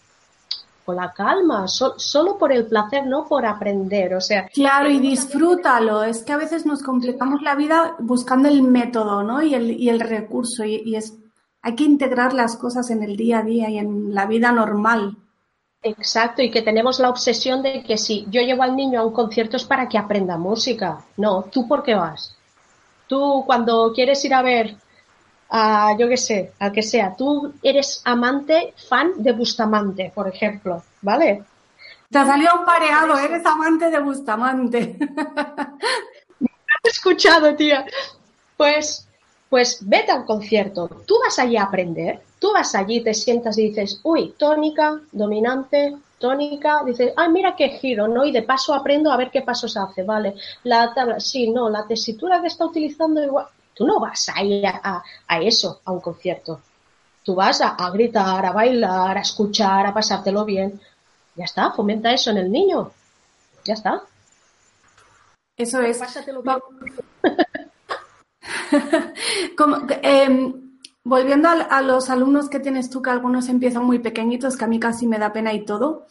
con 0.86 0.95
la 0.95 1.12
calma, 1.12 1.67
solo 1.67 2.38
por 2.39 2.51
el 2.51 2.65
placer, 2.65 3.05
no 3.05 3.27
por 3.27 3.45
aprender, 3.45 4.15
o 4.15 4.21
sea. 4.21 4.47
Claro, 4.47 4.89
y 4.89 4.99
disfrútalo. 4.99 6.03
Es 6.03 6.23
que 6.23 6.31
a 6.31 6.38
veces 6.38 6.65
nos 6.65 6.81
complicamos 6.81 7.41
la 7.43 7.53
vida 7.53 7.95
buscando 7.99 8.47
el 8.47 8.63
método, 8.63 9.21
¿no? 9.21 9.43
Y 9.43 9.53
el, 9.53 9.71
y 9.71 9.89
el 9.89 9.99
recurso, 9.99 10.63
y, 10.63 10.95
es, 10.95 11.13
hay 11.62 11.75
que 11.75 11.84
integrar 11.84 12.34
las 12.34 12.55
cosas 12.55 12.89
en 12.89 13.03
el 13.03 13.15
día 13.15 13.39
a 13.39 13.43
día 13.43 13.69
y 13.69 13.77
en 13.77 14.15
la 14.15 14.25
vida 14.25 14.51
normal. 14.51 15.17
Exacto, 15.84 16.41
y 16.43 16.51
que 16.51 16.62
tenemos 16.62 16.99
la 16.99 17.10
obsesión 17.10 17.63
de 17.63 17.84
que 17.84 17.97
si 17.97 18.25
yo 18.29 18.41
llevo 18.41 18.63
al 18.63 18.75
niño 18.75 18.99
a 18.99 19.05
un 19.05 19.13
concierto 19.13 19.57
es 19.57 19.65
para 19.65 19.89
que 19.89 19.97
aprenda 19.97 20.38
música. 20.38 21.03
No, 21.17 21.43
¿tú 21.51 21.67
por 21.67 21.84
qué 21.84 21.95
vas? 21.95 22.36
Tú 23.12 23.43
cuando 23.45 23.91
quieres 23.93 24.24
ir 24.24 24.34
a 24.34 24.41
ver 24.41 24.74
a, 25.50 25.97
yo 26.00 26.08
qué 26.08 26.15
sé, 26.15 26.54
al 26.60 26.71
que 26.71 26.82
sea. 26.82 27.13
Tú 27.13 27.54
eres 27.62 28.02
amante, 28.06 28.74
fan 28.88 29.12
de 29.17 29.34
Bustamante, 29.34 30.13
por 30.15 30.30
ejemplo, 30.30 30.82
¿vale? 31.02 31.43
Te 32.10 32.17
ha 32.19 32.26
salido 32.26 32.54
un 32.58 32.63
pareado, 32.63 33.17
eres 33.19 33.45
amante 33.45 33.89
de 33.89 34.00
Bustamante. 34.00 34.95
Me 36.39 36.47
has 36.47 36.84
escuchado, 36.86 37.54
tía. 37.54 37.86
Pues, 38.56 39.06
pues 39.50 39.80
vete 39.82 40.13
al 40.13 40.24
concierto. 40.24 40.88
Tú 41.06 41.15
vas 41.21 41.38
allí 41.38 41.58
a 41.58 41.63
aprender. 41.63 42.21
Tú 42.39 42.54
vas 42.54 42.74
allí, 42.76 43.04
te 43.04 43.13
sientas 43.13 43.58
y 43.58 43.71
dices, 43.71 44.00
uy, 44.04 44.36
tónica, 44.38 45.02
dominante, 45.12 45.97
tónica, 46.21 46.84
dices, 46.86 47.12
ay, 47.17 47.29
mira 47.29 47.55
qué 47.57 47.69
giro, 47.69 48.07
¿no? 48.07 48.23
Y 48.23 48.31
de 48.31 48.43
paso 48.43 48.73
aprendo 48.73 49.12
a 49.12 49.17
ver 49.17 49.31
qué 49.31 49.41
pasos 49.41 49.75
hace, 49.75 50.03
¿vale? 50.03 50.36
La 50.63 50.93
tabla, 50.93 51.19
sí, 51.19 51.51
no, 51.51 51.69
la 51.69 51.86
tesitura 51.86 52.39
que 52.39 52.47
está 52.47 52.65
utilizando 52.65 53.21
igual, 53.21 53.47
Tú 53.73 53.86
no 53.86 53.99
vas 53.99 54.29
a 54.29 54.43
ir 54.43 54.65
a, 54.65 55.03
eso, 55.41 55.81
a 55.86 55.91
un 55.91 56.01
concierto. 56.01 56.62
Tú 57.23 57.36
vas 57.36 57.62
a, 57.62 57.89
gritar, 57.89 58.45
a 58.45 58.51
bailar, 58.51 59.17
a 59.17 59.21
escuchar, 59.21 59.86
a 59.86 59.93
pasártelo 59.93 60.43
bien. 60.45 60.79
Ya 61.36 61.45
está, 61.45 61.71
fomenta 61.71 62.12
eso 62.12 62.31
en 62.31 62.38
el 62.38 62.51
niño. 62.51 62.91
Ya 63.63 63.73
está. 63.73 64.03
Eso 65.57 65.81
es. 65.81 65.97
Pásatelo 65.97 66.41
bien. 66.41 66.57
Em, 70.01 70.61
volviendo 71.04 71.50
a, 71.50 71.82
los 71.82 72.10
alumnos 72.10 72.50
que 72.50 72.60
tienes 72.60 72.90
tú, 72.90 73.02
que 73.02 73.10
algunos 73.10 73.50
empiezan 73.50 73.86
muy 73.86 74.00
pequeñitos, 74.00 74.58
que 74.58 74.66
a 74.66 74.68
mí 74.68 74.80
casi 74.80 75.08
me 75.08 75.18
da 75.18 75.34
pena 75.34 75.54
y 75.54 75.66
todo. 75.66 76.08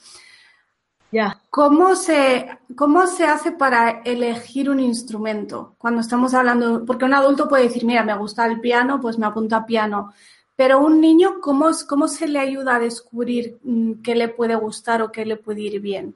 ¿Cómo 1.50 1.96
se, 1.96 2.58
¿Cómo 2.76 3.06
se 3.06 3.24
hace 3.24 3.52
para 3.52 4.02
elegir 4.04 4.70
un 4.70 4.78
instrumento? 4.78 5.74
Cuando 5.78 6.00
estamos 6.00 6.34
hablando, 6.34 6.84
porque 6.84 7.04
un 7.04 7.14
adulto 7.14 7.48
puede 7.48 7.64
decir, 7.64 7.84
mira, 7.84 8.04
me 8.04 8.16
gusta 8.16 8.46
el 8.46 8.60
piano, 8.60 9.00
pues 9.00 9.18
me 9.18 9.26
apunta 9.26 9.58
a 9.58 9.66
piano. 9.66 10.12
Pero 10.54 10.78
un 10.78 11.00
niño, 11.00 11.40
¿cómo, 11.40 11.70
¿cómo 11.88 12.06
se 12.06 12.28
le 12.28 12.38
ayuda 12.38 12.76
a 12.76 12.80
descubrir 12.80 13.58
mm, 13.64 14.02
qué 14.02 14.14
le 14.14 14.28
puede 14.28 14.54
gustar 14.54 15.02
o 15.02 15.10
qué 15.10 15.24
le 15.24 15.36
puede 15.36 15.62
ir 15.62 15.80
bien? 15.80 16.14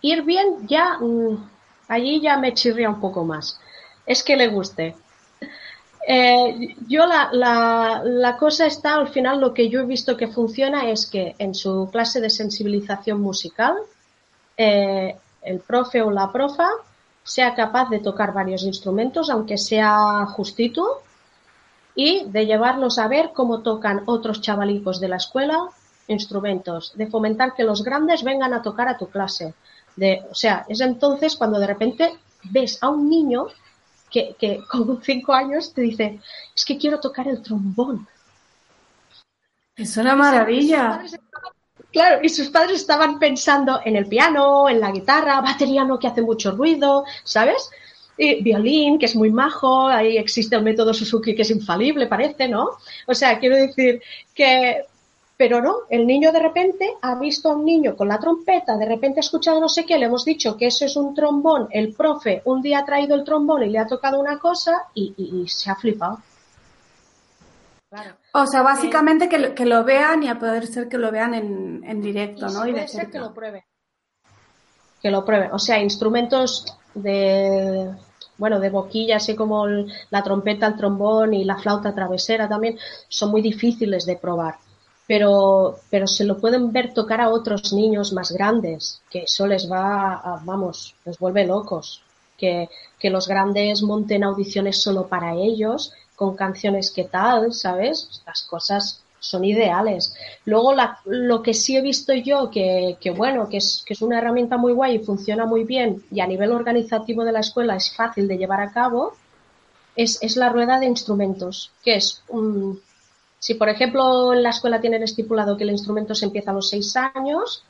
Ir 0.00 0.22
bien 0.22 0.66
ya, 0.66 0.98
mm, 0.98 1.50
allí 1.88 2.20
ya 2.20 2.36
me 2.36 2.52
chirría 2.52 2.88
un 2.88 3.00
poco 3.00 3.24
más. 3.24 3.60
Es 4.06 4.24
que 4.24 4.36
le 4.36 4.48
guste. 4.48 4.96
Eh, 6.06 6.76
yo 6.86 7.06
la, 7.06 7.30
la, 8.02 8.36
cosa 8.36 8.66
está, 8.66 8.94
al 8.94 9.08
final 9.08 9.40
lo 9.40 9.54
que 9.54 9.70
yo 9.70 9.80
he 9.80 9.86
visto 9.86 10.16
que 10.16 10.28
funciona 10.28 10.90
es 10.90 11.06
que 11.06 11.34
en 11.38 11.54
su 11.54 11.88
clase 11.90 12.20
de 12.20 12.28
sensibilización 12.28 13.20
musical, 13.20 13.74
eh, 14.56 15.16
el 15.42 15.60
profe 15.60 16.02
o 16.02 16.10
la 16.10 16.30
profa 16.30 16.68
sea 17.22 17.54
capaz 17.54 17.88
de 17.88 18.00
tocar 18.00 18.34
varios 18.34 18.64
instrumentos, 18.64 19.30
aunque 19.30 19.56
sea 19.56 20.26
justito, 20.26 21.02
y 21.94 22.24
de 22.26 22.44
llevarlos 22.44 22.98
a 22.98 23.08
ver 23.08 23.30
cómo 23.32 23.60
tocan 23.60 24.02
otros 24.06 24.40
chavalicos 24.40 25.00
de 25.00 25.08
la 25.08 25.16
escuela 25.16 25.70
instrumentos, 26.06 26.92
de 26.96 27.06
fomentar 27.06 27.54
que 27.54 27.64
los 27.64 27.82
grandes 27.82 28.22
vengan 28.24 28.52
a 28.52 28.60
tocar 28.60 28.88
a 28.88 28.98
tu 28.98 29.08
clase. 29.08 29.54
De, 29.96 30.22
o 30.30 30.34
sea, 30.34 30.66
es 30.68 30.80
entonces 30.80 31.36
cuando 31.36 31.58
de 31.58 31.66
repente 31.66 32.18
ves 32.50 32.78
a 32.82 32.90
un 32.90 33.08
niño 33.08 33.46
que, 34.14 34.62
con 34.70 35.00
cinco 35.02 35.32
años 35.32 35.72
te 35.72 35.82
dice, 35.82 36.20
es 36.54 36.64
que 36.64 36.78
quiero 36.78 37.00
tocar 37.00 37.28
el 37.28 37.42
trombón. 37.42 38.06
Es 39.76 39.96
una 39.96 40.14
maravilla. 40.14 41.02
Claro, 41.90 42.20
y 42.22 42.28
sus 42.28 42.48
padres 42.48 42.80
estaban 42.80 43.18
pensando 43.18 43.80
en 43.84 43.96
el 43.96 44.06
piano, 44.06 44.68
en 44.68 44.80
la 44.80 44.90
guitarra, 44.90 45.40
batería 45.40 45.84
no 45.84 45.98
que 45.98 46.08
hace 46.08 46.22
mucho 46.22 46.52
ruido, 46.52 47.04
¿sabes? 47.22 47.70
Y 48.16 48.42
violín, 48.42 48.98
que 48.98 49.06
es 49.06 49.16
muy 49.16 49.30
majo, 49.30 49.88
ahí 49.88 50.16
existe 50.16 50.54
el 50.56 50.62
método 50.62 50.94
Suzuki 50.94 51.34
que 51.34 51.42
es 51.42 51.50
infalible, 51.50 52.06
parece, 52.06 52.48
¿no? 52.48 52.70
O 53.06 53.14
sea, 53.14 53.38
quiero 53.38 53.56
decir 53.56 54.02
que 54.34 54.84
pero 55.36 55.60
no, 55.60 55.78
el 55.90 56.06
niño 56.06 56.30
de 56.30 56.38
repente 56.38 56.94
ha 57.02 57.16
visto 57.16 57.50
a 57.50 57.56
un 57.56 57.64
niño 57.64 57.96
con 57.96 58.08
la 58.08 58.18
trompeta, 58.18 58.76
de 58.76 58.86
repente 58.86 59.18
ha 59.18 59.20
escuchado 59.20 59.60
no 59.60 59.68
sé 59.68 59.84
qué, 59.84 59.98
le 59.98 60.06
hemos 60.06 60.24
dicho 60.24 60.56
que 60.56 60.66
eso 60.66 60.84
es 60.84 60.96
un 60.96 61.12
trombón, 61.14 61.66
el 61.70 61.92
profe 61.92 62.42
un 62.44 62.62
día 62.62 62.80
ha 62.80 62.84
traído 62.84 63.16
el 63.16 63.24
trombón 63.24 63.64
y 63.64 63.70
le 63.70 63.78
ha 63.78 63.86
tocado 63.86 64.20
una 64.20 64.38
cosa 64.38 64.84
y, 64.94 65.44
se 65.48 65.70
ha 65.70 65.74
flipado. 65.74 66.20
O 68.32 68.46
sea, 68.46 68.62
básicamente 68.62 69.28
que, 69.28 69.66
lo 69.66 69.84
vean 69.84 70.22
y 70.22 70.28
a 70.28 70.38
poder 70.38 70.66
ser 70.66 70.88
que 70.88 70.98
lo 70.98 71.10
vean 71.10 71.34
en, 71.34 72.02
directo, 72.02 72.48
¿no? 72.48 72.66
y 72.66 72.72
de 72.72 72.86
ser 72.86 73.10
que 73.10 73.18
lo 73.18 73.32
pruebe. 73.32 73.64
Que 75.00 75.10
lo 75.10 75.24
pruebe. 75.24 75.50
O 75.52 75.58
sea, 75.58 75.80
instrumentos 75.80 76.76
de, 76.94 77.90
bueno, 78.36 78.58
de 78.58 78.70
boquilla, 78.70 79.16
así 79.16 79.36
como 79.36 79.66
la 79.66 80.22
trompeta, 80.22 80.66
el 80.66 80.76
trombón 80.76 81.34
y 81.34 81.44
la 81.44 81.56
flauta 81.56 81.94
travesera 81.94 82.48
también, 82.48 82.78
son 83.08 83.30
muy 83.30 83.42
difíciles 83.42 84.06
de 84.06 84.16
probar 84.16 84.56
pero, 85.06 85.80
pero 85.90 86.06
se 86.06 86.24
lo 86.24 86.38
pueden 86.38 86.72
ver 86.72 86.94
tocar 86.94 87.20
a 87.20 87.28
otros 87.28 87.72
niños 87.72 88.12
más 88.12 88.32
grandes, 88.32 89.02
que 89.10 89.20
eso 89.24 89.46
les 89.46 89.70
va, 89.70 90.14
a, 90.14 90.40
vamos, 90.44 90.94
les 91.04 91.18
vuelve 91.18 91.46
locos. 91.46 92.02
Que, 92.36 92.68
que 92.98 93.10
los 93.10 93.28
grandes 93.28 93.82
monten 93.82 94.24
audiciones 94.24 94.82
solo 94.82 95.06
para 95.06 95.34
ellos, 95.34 95.92
con 96.16 96.34
canciones 96.34 96.90
que 96.90 97.04
tal, 97.04 97.52
¿sabes? 97.52 98.08
Estas 98.10 98.42
cosas 98.42 99.04
son 99.20 99.44
ideales. 99.44 100.14
Luego, 100.44 100.74
la, 100.74 100.98
lo 101.04 101.42
que 101.42 101.54
sí 101.54 101.76
he 101.76 101.80
visto 101.80 102.12
yo, 102.12 102.50
que, 102.50 102.96
que 103.00 103.10
bueno, 103.10 103.48
que 103.48 103.58
es, 103.58 103.82
que 103.86 103.94
es 103.94 104.02
una 104.02 104.18
herramienta 104.18 104.56
muy 104.56 104.72
guay 104.72 104.96
y 104.96 105.04
funciona 105.04 105.46
muy 105.46 105.64
bien, 105.64 106.04
y 106.10 106.20
a 106.20 106.26
nivel 106.26 106.52
organizativo 106.52 107.24
de 107.24 107.32
la 107.32 107.40
escuela 107.40 107.76
es 107.76 107.94
fácil 107.94 108.28
de 108.28 108.36
llevar 108.36 108.60
a 108.60 108.72
cabo, 108.72 109.14
es, 109.96 110.18
es 110.20 110.36
la 110.36 110.48
rueda 110.48 110.78
de 110.78 110.86
instrumentos, 110.86 111.70
que 111.82 111.94
es 111.94 112.22
un, 112.28 112.80
si, 113.44 113.52
por 113.52 113.68
ejemplo, 113.68 114.32
en 114.32 114.42
la 114.42 114.48
escuela 114.48 114.80
tienen 114.80 115.02
estipulado 115.02 115.58
que 115.58 115.64
el 115.64 115.70
instrumento 115.70 116.14
se 116.14 116.24
empieza 116.24 116.50
a 116.50 116.54
los 116.54 116.70
seis 116.70 116.96
años 116.96 117.62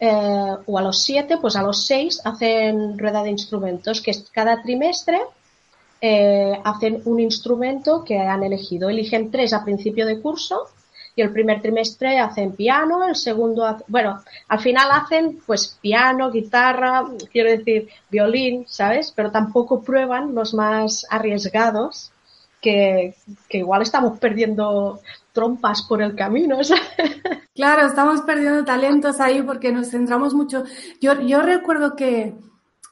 eh, 0.00 0.56
o 0.66 0.76
a 0.76 0.82
los 0.82 1.04
siete, 1.04 1.38
pues 1.38 1.54
a 1.54 1.62
los 1.62 1.86
seis 1.86 2.20
hacen 2.24 2.98
rueda 2.98 3.22
de 3.22 3.30
instrumentos, 3.30 4.00
que 4.00 4.10
cada 4.32 4.60
trimestre 4.60 5.20
eh, 6.00 6.58
hacen 6.64 7.00
un 7.04 7.20
instrumento 7.20 8.02
que 8.02 8.18
han 8.18 8.42
elegido. 8.42 8.88
Eligen 8.90 9.30
tres 9.30 9.52
a 9.52 9.64
principio 9.64 10.04
de 10.04 10.20
curso 10.20 10.66
y 11.14 11.22
el 11.22 11.32
primer 11.32 11.62
trimestre 11.62 12.18
hacen 12.18 12.50
piano, 12.56 13.06
el 13.06 13.14
segundo, 13.14 13.84
bueno, 13.86 14.20
al 14.48 14.58
final 14.58 14.88
hacen 14.90 15.40
pues 15.46 15.78
piano, 15.80 16.32
guitarra, 16.32 17.04
quiero 17.30 17.50
decir, 17.50 17.88
violín, 18.10 18.64
¿sabes? 18.66 19.12
Pero 19.14 19.30
tampoco 19.30 19.80
prueban 19.80 20.34
los 20.34 20.54
más 20.54 21.06
arriesgados 21.08 22.10
que, 22.64 23.14
igual 23.50 23.82
estamos 23.82 24.18
perdiendo 24.18 25.00
trompas 25.32 25.82
por 25.82 26.00
el 26.00 26.16
camino. 26.16 26.56
Claro, 27.54 27.86
estamos 27.86 28.22
perdiendo 28.22 28.64
talentos 28.64 29.20
ahí 29.20 29.40
porque 29.42 29.70
nos 29.70 29.88
centramos 29.88 30.34
mucho. 30.34 30.64
Yo, 31.00 31.20
yo 31.20 31.40
recuerdo 31.40 31.94
que 31.94 32.34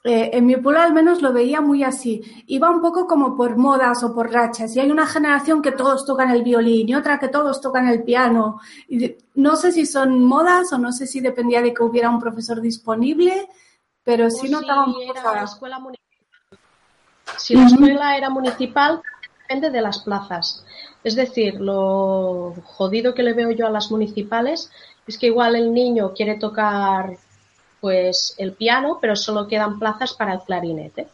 eh, 0.05 0.31
en 0.35 0.47
mi 0.47 0.57
pueblo 0.57 0.81
al 0.81 0.93
menos 0.93 1.21
lo 1.21 1.33
veía 1.33 1.61
muy 1.61 1.83
así. 1.83 2.23
Iba 2.47 2.71
un 2.71 2.81
poco 2.81 3.09
como 3.09 3.37
por 3.37 3.57
modas 3.57 4.05
o 4.05 4.15
por 4.15 4.31
rachas. 4.31 4.77
Y 4.77 4.81
hay 4.81 4.91
una 4.91 5.07
generación 5.07 5.63
que 5.63 5.73
todos 5.73 6.07
tocan 6.07 6.31
el 6.31 6.45
violín 6.45 6.89
y 6.89 6.95
otra 6.95 7.19
que 7.19 7.27
todos 7.27 7.61
tocan 7.61 7.89
el 7.89 8.05
piano. 8.05 8.61
Y 8.89 9.17
no 9.35 9.57
sé 9.57 9.73
si 9.73 9.85
son 9.85 10.25
modas 10.25 10.73
o 10.73 10.79
no 10.79 10.93
sé 10.93 11.09
si 11.09 11.19
dependía 11.19 11.61
de 11.61 11.75
que 11.75 11.83
hubiera 11.83 12.11
un 12.11 12.21
profesor 12.21 12.61
disponible, 12.61 13.49
pero 14.05 14.31
sí 14.31 14.49
notaba 14.49 14.85
un 14.85 14.93
poco... 14.93 15.15
Si 17.37 17.55
la 17.55 17.65
escuela 17.73 18.31
municipal, 18.31 19.03
depende 19.53 19.71
de 19.71 19.83
las 19.83 19.99
plazas. 20.01 20.65
Es 21.05 21.15
decir, 21.15 21.61
lo 21.61 22.55
jodido 22.65 23.15
que 23.15 23.23
le 23.23 23.35
veo 23.35 23.51
yo 23.51 23.67
a 23.67 23.71
las 23.71 23.91
municipales 23.91 24.71
es 25.07 25.19
que 25.19 25.27
igual 25.27 25.57
el 25.57 25.75
niño 25.75 26.13
quiere 26.15 26.37
tocar 26.37 27.19
pues 27.81 28.35
el 28.39 28.53
piano, 28.53 28.99
pero 29.01 29.17
solo 29.17 29.49
quedan 29.49 29.79
plazas 29.79 30.15
para 30.15 30.35
el 30.35 30.41
clarinete. 30.41 31.09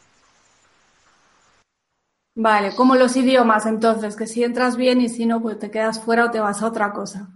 Vale, 2.37 2.75
como 2.77 2.95
los 2.95 3.17
idiomas 3.17 3.67
entonces, 3.67 4.15
que 4.15 4.27
si 4.27 4.45
entras 4.45 4.77
bien 4.77 5.01
y 5.01 5.09
si 5.09 5.27
no, 5.27 5.41
pues 5.41 5.59
te 5.59 5.71
quedas 5.71 5.99
fuera 5.99 6.27
o 6.27 6.31
te 6.31 6.39
vas 6.39 6.63
a 6.63 6.67
otra 6.67 6.93
cosa. 6.93 7.29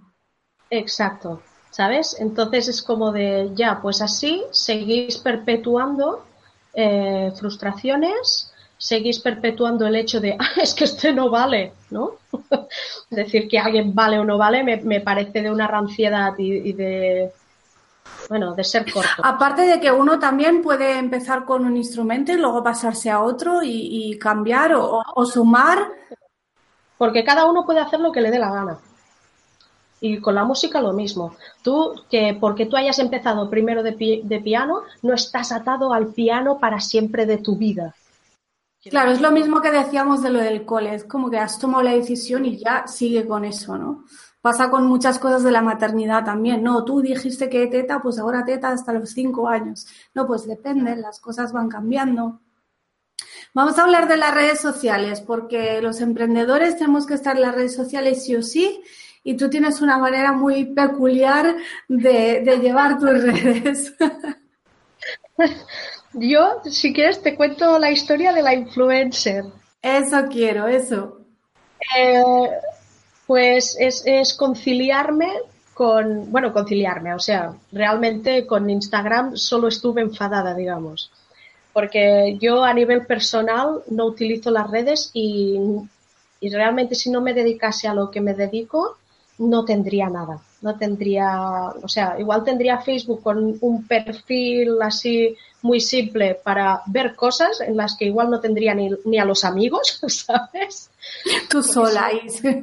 Exacto, 0.71 1.43
¿sabes? 1.71 2.17
Entonces 2.21 2.69
es 2.69 2.83
como 2.83 3.11
de, 3.11 3.51
ya, 3.55 3.81
pues 3.83 4.01
así 4.01 4.45
seguís 4.53 5.19
perpetuando 5.19 6.25
eh, 6.75 7.33
frustraciones, 7.37 8.52
seguís 8.83 9.21
perpetuando 9.21 9.87
el 9.87 9.95
hecho 9.95 10.21
de, 10.21 10.37
ah, 10.39 10.61
es 10.61 10.75
que 10.75 10.85
este 10.85 11.13
no 11.13 11.31
vale, 11.31 11.73
¿no? 11.91 12.17
Decir 13.11 13.49
que 13.49 13.59
alguien 13.59 13.95
vale 13.95 14.19
o 14.19 14.25
no 14.25 14.37
vale 14.37 14.65
me, 14.65 15.01
parece 15.01 15.43
de 15.43 15.51
una 15.51 15.69
ranciedad 15.69 16.35
y 16.39 16.73
de 16.73 17.33
bueno, 18.29 18.55
de 18.55 18.65
ser 18.65 18.91
corto. 18.91 19.23
Aparte 19.23 19.63
de 19.63 19.81
que 19.81 19.91
uno 19.91 20.19
también 20.19 20.63
puede 20.63 20.99
empezar 20.99 21.45
con 21.45 21.65
un 21.65 21.77
instrumento 21.77 22.33
y 22.33 22.37
luego 22.37 22.63
pasarse 22.63 23.11
a 23.11 23.21
otro 23.21 23.61
y, 23.63 24.19
cambiar 24.19 24.73
o, 24.75 25.25
sumar. 25.27 25.91
Porque 26.99 27.25
cada 27.25 27.47
uno 27.47 27.67
puede 27.67 27.81
hacer 27.81 28.01
lo 28.01 28.13
que 28.13 28.21
le 28.21 28.31
dé 28.31 28.39
la 28.39 28.51
gana. 28.51 28.79
Y 30.01 30.21
con 30.21 30.35
la 30.35 30.45
música 30.45 30.81
lo 30.81 30.93
mismo. 30.93 31.37
Tú, 31.63 31.95
que 32.11 32.37
porque 32.41 32.67
tú 32.67 32.77
hayas 32.77 32.99
empezado 32.99 33.51
primero 33.51 33.83
de, 33.83 34.23
de 34.25 34.41
piano, 34.41 34.83
no 35.03 35.15
estás 35.15 35.53
atado 35.53 35.93
al 35.93 36.09
piano 36.09 36.59
para 36.59 36.81
siempre 36.81 37.27
de 37.27 37.39
tu 37.39 37.57
vida. 37.57 37.95
Claro, 38.91 39.13
es 39.13 39.21
lo 39.21 39.31
mismo 39.31 39.61
que 39.61 39.71
decíamos 39.71 40.23
de 40.23 40.31
lo 40.31 40.41
del 40.41 40.65
cole. 40.65 40.95
Es 40.95 41.05
como 41.05 41.31
que 41.31 41.39
has 41.39 41.59
tomado 41.59 41.85
la 41.85 41.93
decisión 41.93 42.45
y 42.45 42.59
ya 42.59 42.87
sigue 42.87 43.27
con 43.27 43.45
eso, 43.45 43.79
¿no? 43.79 44.05
Pasa 44.41 44.71
con 44.71 44.87
muchas 44.87 45.21
cosas 45.21 45.45
de 45.45 45.53
la 45.53 45.63
maternidad 45.63 46.25
también. 46.25 46.65
No, 46.65 46.85
tú 46.85 47.01
dijiste 47.01 47.49
que 47.49 47.69
teta, 47.69 48.01
pues 48.03 48.19
ahora 48.19 48.45
teta 48.45 48.71
hasta 48.71 48.93
los 48.93 49.11
cinco 49.11 49.49
años. 49.49 49.87
No, 50.15 50.27
pues 50.27 50.47
depende, 50.47 50.97
las 50.97 51.21
cosas 51.21 51.53
van 51.53 51.69
cambiando. 51.69 52.41
Vamos 53.55 53.79
a 53.79 53.85
hablar 53.85 54.09
de 54.09 54.17
las 54.17 54.35
redes 54.35 54.61
sociales, 54.61 55.21
porque 55.21 55.81
los 55.81 56.01
emprendedores 56.01 56.77
tenemos 56.77 57.07
que 57.07 57.15
estar 57.15 57.37
en 57.37 57.43
las 57.43 57.55
redes 57.55 57.75
sociales 57.75 58.25
sí 58.25 58.35
o 58.35 58.43
sí, 58.43 58.83
y 59.23 59.37
tú 59.37 59.49
tienes 59.49 59.81
una 59.81 59.99
manera 59.99 60.33
muy 60.33 60.65
peculiar 60.75 61.55
de, 61.87 62.43
de 62.45 62.59
llevar 62.59 62.99
tus 62.99 63.11
redes. 63.23 63.95
Yo, 66.15 66.61
si 66.65 66.93
quieres, 66.93 67.23
te 67.23 67.35
cuento 67.37 67.79
la 67.79 67.91
historia 67.91 68.33
de 68.33 68.43
la 68.43 68.55
influencer. 68.55 69.45
Eso 69.81 70.27
quiero, 70.31 70.69
eso. 70.69 71.19
Eh, 71.97 72.23
pues 73.27 73.77
es, 73.79 74.35
conciliarme 74.35 75.29
con, 75.75 76.31
bueno, 76.31 76.53
conciliarme, 76.53 77.15
o 77.15 77.19
sea, 77.19 77.55
realmente 77.73 78.47
con 78.47 78.69
Instagram 78.69 79.37
solo 79.37 79.69
estuve 79.69 80.03
enfadada, 80.03 80.55
digamos, 80.55 81.11
porque 81.73 82.37
yo 82.41 82.63
a 82.63 82.75
nivel 82.75 83.07
personal 83.07 83.83
no 83.89 84.05
utilizo 84.05 84.51
las 84.51 84.71
redes 84.71 85.11
y, 85.15 85.59
y 86.41 86.51
realmente 86.51 86.95
si 86.95 87.11
no 87.11 87.23
me 87.23 87.33
dedicase 87.33 87.89
a 87.89 87.95
lo 87.95 88.11
que 88.11 88.21
me 88.21 88.35
dedico, 88.35 88.99
no 89.39 89.65
tendría 89.65 90.11
nada, 90.11 90.43
no 90.63 90.77
tendría, 90.77 91.69
o 91.83 91.89
sea, 91.89 92.17
igual 92.19 92.45
tendría 92.45 92.81
Facebook 92.81 93.23
con 93.23 93.59
un 93.61 93.87
perfil 93.87 94.81
así 94.81 95.37
muy 95.63 95.81
simple 95.81 96.35
para 96.35 96.83
ver 96.87 97.15
cosas 97.15 97.61
en 97.61 97.77
las 97.77 97.97
que 97.97 98.07
igual 98.07 98.31
no 98.31 98.41
tendría 98.41 98.75
ni, 98.75 98.91
ni 99.05 99.19
a 99.19 99.25
los 99.25 99.45
amigos, 99.45 100.01
¿sabes? 100.07 100.91
Tú 101.49 101.63
sola, 101.63 102.11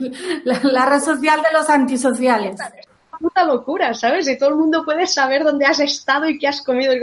la, 0.44 0.60
la, 0.64 0.86
red 0.86 1.00
social 1.02 1.42
de 1.42 1.58
los 1.58 1.70
antisociales. 1.70 2.60
Puta 3.20 3.44
locura, 3.44 3.94
¿sabes? 3.94 4.30
Y 4.30 4.38
todo 4.38 4.50
el 4.50 4.56
mundo 4.56 4.86
puede 4.86 5.06
saber 5.06 5.44
dónde 5.44 5.66
has 5.66 5.82
estado 5.82 6.30
y 6.30 6.40
qué 6.40 6.48
has 6.48 6.62
comido. 6.62 6.94
Y 6.94 7.02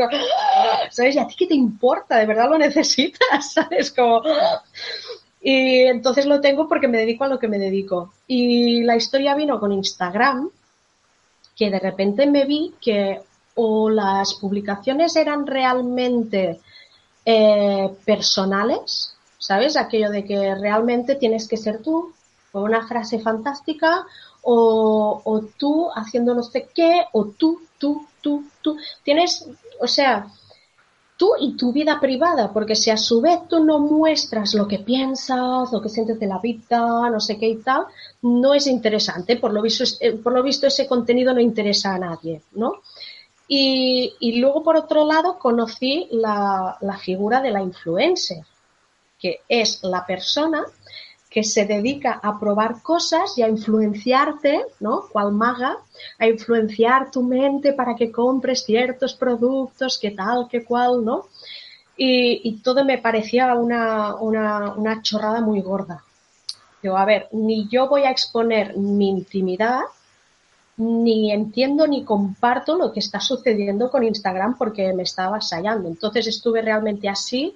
¿Sabes? 0.90 1.14
¿Y 1.14 1.18
a 1.18 1.26
ti 1.26 1.34
qué 1.36 1.46
te 1.46 1.54
importa? 1.54 2.16
¿De 2.16 2.24
verdad 2.24 2.48
lo 2.48 2.56
necesitas? 2.58 3.52
¿Sabes? 3.52 3.92
Como... 3.92 4.22
Y 5.42 5.82
entonces 5.82 6.24
lo 6.24 6.40
tengo 6.40 6.66
porque 6.66 6.88
me 6.88 6.98
dedico 6.98 7.24
a 7.24 7.28
lo 7.28 7.38
que 7.38 7.48
me 7.48 7.58
dedico. 7.58 8.14
Y 8.26 8.82
la 8.82 8.96
historia 8.96 9.34
vino 9.34 9.60
con 9.60 9.72
Instagram, 9.72 10.50
que 11.56 11.70
de 11.70 11.80
repente 11.80 12.26
me 12.26 12.44
vi 12.44 12.74
que 12.80 13.20
o 13.54 13.88
las 13.88 14.34
publicaciones 14.34 15.16
eran 15.16 15.46
realmente 15.46 16.60
eh, 17.24 17.90
personales, 18.04 19.16
¿sabes? 19.38 19.76
Aquello 19.76 20.10
de 20.10 20.24
que 20.24 20.54
realmente 20.54 21.16
tienes 21.16 21.48
que 21.48 21.56
ser 21.56 21.82
tú, 21.82 22.12
con 22.52 22.64
una 22.64 22.86
frase 22.86 23.18
fantástica, 23.18 24.06
o, 24.42 25.22
o 25.24 25.40
tú 25.58 25.88
haciendo 25.94 26.34
no 26.34 26.42
sé 26.42 26.68
qué, 26.74 27.06
o 27.12 27.24
tú, 27.26 27.62
tú, 27.78 28.06
tú, 28.20 28.44
tú. 28.62 28.76
Tienes, 29.02 29.48
o 29.80 29.86
sea, 29.86 30.26
tú 31.16 31.32
y 31.40 31.56
tu 31.56 31.72
vida 31.72 31.98
privada, 32.00 32.52
porque 32.52 32.76
si 32.76 32.90
a 32.90 32.96
su 32.96 33.20
vez 33.20 33.48
tú 33.48 33.64
no 33.64 33.78
muestras 33.78 34.54
lo 34.54 34.68
que 34.68 34.78
piensas, 34.78 35.72
lo 35.72 35.80
que 35.80 35.88
sientes 35.88 36.20
de 36.20 36.26
la 36.26 36.38
vida, 36.38 37.10
no 37.10 37.20
sé 37.20 37.38
qué 37.38 37.48
y 37.48 37.56
tal, 37.56 37.86
no 38.22 38.54
es 38.54 38.66
interesante. 38.66 39.36
Por 39.36 39.52
lo 39.52 39.62
visto, 39.62 39.84
eh, 40.00 40.12
por 40.12 40.32
lo 40.32 40.42
visto 40.42 40.66
ese 40.66 40.86
contenido 40.86 41.32
no 41.32 41.40
interesa 41.40 41.94
a 41.94 41.98
nadie, 41.98 42.42
¿no? 42.52 42.82
Y, 43.48 44.14
y 44.20 44.40
luego, 44.40 44.62
por 44.62 44.76
otro 44.76 45.04
lado, 45.06 45.38
conocí 45.38 46.08
la, 46.10 46.76
la 46.80 46.98
figura 46.98 47.40
de 47.40 47.50
la 47.50 47.62
influencer, 47.62 48.44
que 49.18 49.40
es 49.48 49.82
la 49.84 50.04
persona 50.04 50.64
que 51.36 51.44
se 51.44 51.66
dedica 51.66 52.18
a 52.22 52.40
probar 52.40 52.80
cosas 52.82 53.36
y 53.36 53.42
a 53.42 53.48
influenciarte, 53.50 54.64
¿no? 54.80 55.02
Cual 55.12 55.32
maga, 55.32 55.76
a 56.18 56.26
influenciar 56.26 57.10
tu 57.10 57.22
mente 57.22 57.74
para 57.74 57.94
que 57.94 58.10
compres 58.10 58.64
ciertos 58.64 59.12
productos, 59.12 59.98
que 59.98 60.12
tal, 60.12 60.48
que 60.48 60.64
cual, 60.64 61.04
¿no? 61.04 61.26
Y, 61.94 62.58
todo 62.64 62.86
me 62.86 62.96
parecía 62.96 63.54
una, 63.54 64.14
una, 64.14 64.72
una 64.76 65.02
chorrada 65.02 65.42
muy 65.42 65.60
gorda. 65.60 66.02
Digo, 66.82 66.96
a 66.96 67.04
ver, 67.04 67.28
ni 67.32 67.68
yo 67.68 67.86
voy 67.86 68.04
a 68.04 68.10
exponer 68.10 68.74
mi 68.78 69.10
intimidad, 69.10 69.80
ni 70.78 71.32
entiendo 71.32 71.86
ni 71.86 72.02
comparto 72.02 72.78
lo 72.78 72.94
que 72.94 73.00
está 73.00 73.20
sucediendo 73.20 73.90
con 73.90 74.04
Instagram 74.04 74.56
porque 74.56 74.90
me 74.94 75.02
estaba 75.02 75.36
asallando. 75.36 75.86
Entonces 75.86 76.28
estuve 76.28 76.62
realmente 76.62 77.10
así 77.10 77.54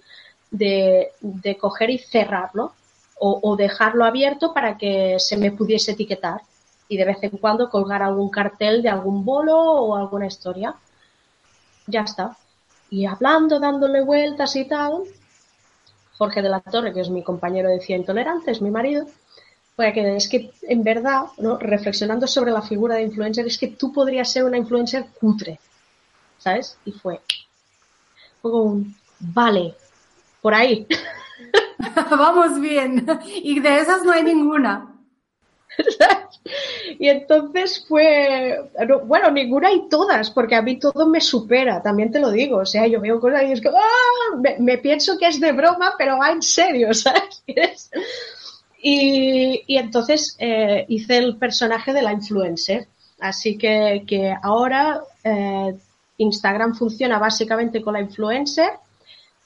de, 0.50 1.12
de 1.22 1.56
coger 1.56 1.88
y 1.88 1.96
cerrarlo 1.96 2.74
o, 3.22 3.56
dejarlo 3.56 4.06
abierto 4.06 4.54
para 4.54 4.78
que 4.78 5.16
se 5.18 5.36
me 5.36 5.52
pudiese 5.52 5.92
etiquetar 5.92 6.40
y 6.88 6.96
de 6.96 7.04
vez 7.04 7.18
en 7.22 7.36
cuando 7.36 7.68
colgar 7.68 8.02
algún 8.02 8.30
cartel 8.30 8.82
de 8.82 8.88
algún 8.88 9.24
bolo 9.24 9.56
o 9.56 9.94
alguna 9.94 10.26
historia. 10.26 10.74
Ya 11.86 12.00
está. 12.00 12.36
Y 12.88 13.04
hablando, 13.04 13.60
dándole 13.60 14.02
vueltas 14.02 14.56
y 14.56 14.64
tal, 14.64 15.02
Jorge 16.16 16.40
de 16.40 16.48
la 16.48 16.60
Torre, 16.60 16.94
que 16.94 17.02
es 17.02 17.10
mi 17.10 17.22
compañero 17.22 17.68
de 17.68 17.80
Cien 17.80 18.00
Intolerantes, 18.00 18.62
mi 18.62 18.70
marido, 18.70 19.06
fue 19.76 19.92
que 19.92 20.16
es 20.16 20.28
que 20.28 20.50
en 20.62 20.82
verdad, 20.82 21.26
¿no? 21.38 21.58
reflexionando 21.58 22.26
sobre 22.26 22.52
la 22.52 22.62
figura 22.62 22.96
de 22.96 23.02
influencer, 23.02 23.46
es 23.46 23.58
que 23.58 23.68
tú 23.68 23.92
podrías 23.92 24.32
ser 24.32 24.44
una 24.44 24.56
influencer 24.56 25.06
cutre, 25.20 25.60
¿sabes? 26.38 26.78
Y 26.86 26.92
fue, 26.92 27.20
fue 28.40 28.50
como 28.50 28.64
un, 28.64 28.96
vale, 29.18 29.74
por 30.40 30.54
ahí. 30.54 30.86
Vamos 32.10 32.60
bien. 32.60 33.06
Y 33.42 33.60
de 33.60 33.78
esas 33.78 34.04
no 34.04 34.12
hay 34.12 34.22
ninguna. 34.22 34.86
y 36.98 37.08
entonces 37.08 37.84
fue, 37.88 38.58
bueno, 39.04 39.30
ninguna 39.30 39.72
y 39.72 39.88
todas, 39.88 40.30
porque 40.30 40.56
a 40.56 40.62
mí 40.62 40.78
todo 40.78 41.06
me 41.06 41.20
supera, 41.20 41.82
también 41.82 42.10
te 42.10 42.20
lo 42.20 42.30
digo. 42.30 42.58
O 42.58 42.66
sea, 42.66 42.86
yo 42.86 43.00
veo 43.00 43.20
cosas 43.20 43.44
y 43.44 43.52
es 43.52 43.60
que 43.60 43.68
¡ah! 43.68 44.56
me, 44.58 44.78
pienso 44.78 45.18
que 45.18 45.28
es 45.28 45.40
de 45.40 45.52
broma, 45.52 45.94
pero 45.96 46.18
va 46.18 46.30
en 46.30 46.42
serio, 46.42 46.92
¿sabes? 46.94 47.90
Y, 48.82 49.62
entonces 49.68 50.36
eh, 50.38 50.84
hice 50.88 51.18
el 51.18 51.36
personaje 51.36 51.92
de 51.92 52.02
la 52.02 52.12
influencer. 52.12 52.88
Así 53.20 53.58
que, 53.58 54.04
que 54.06 54.34
ahora 54.42 55.02
eh, 55.24 55.76
Instagram 56.16 56.74
funciona 56.74 57.18
básicamente 57.18 57.82
con 57.82 57.92
la 57.92 58.00
influencer 58.00 58.70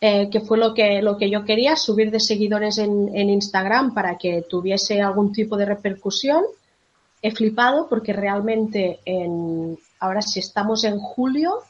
eh, 0.07 0.29
que 0.29 0.41
fue 0.41 0.59
lo 0.59 0.75
que, 0.75 1.01
lo 1.01 1.17
que 1.17 1.31
yo 1.31 1.47
quería, 1.47 1.77
subir 1.77 2.11
de 2.11 2.21
seguidores 2.21 2.77
en, 2.77 3.31
Instagram 3.31 3.95
para 3.95 4.19
que 4.19 4.45
tuviese 4.47 5.01
algún 5.01 5.33
tipo 5.33 5.57
de 5.57 5.65
repercusión. 5.65 6.45
He 7.23 7.31
flipado 7.31 7.89
porque 7.89 8.13
realmente 8.13 8.99
en, 9.07 9.79
ahora 10.01 10.21
si 10.21 10.41
estamos 10.41 10.85
en 10.85 10.99
julio, 10.99 11.61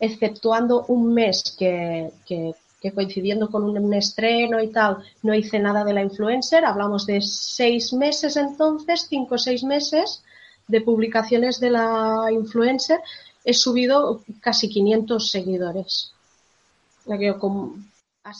exceptuando 0.00 0.86
un 0.88 1.14
mes 1.14 1.54
que, 1.56 2.10
que, 2.26 2.50
que 2.82 2.90
coincidiendo 2.90 3.48
con 3.48 3.62
un 3.62 3.94
estreno 3.94 4.60
y 4.60 4.72
tal, 4.72 4.96
no 5.22 5.32
hice 5.32 5.60
nada 5.60 5.84
de 5.84 5.92
la 5.92 6.02
influencer. 6.02 6.64
Hablamos 6.64 7.06
de 7.06 7.20
seis 7.20 7.92
meses 7.92 8.36
entonces, 8.36 9.06
cinco 9.08 9.36
o 9.36 9.38
seis 9.38 9.62
meses 9.62 10.24
de 10.66 10.80
publicaciones 10.80 11.60
de 11.60 11.70
la 11.70 12.26
influencer. 12.32 12.98
He 13.44 13.54
subido 13.54 14.24
casi 14.40 14.68
500 14.68 15.30
seguidores 15.30 16.12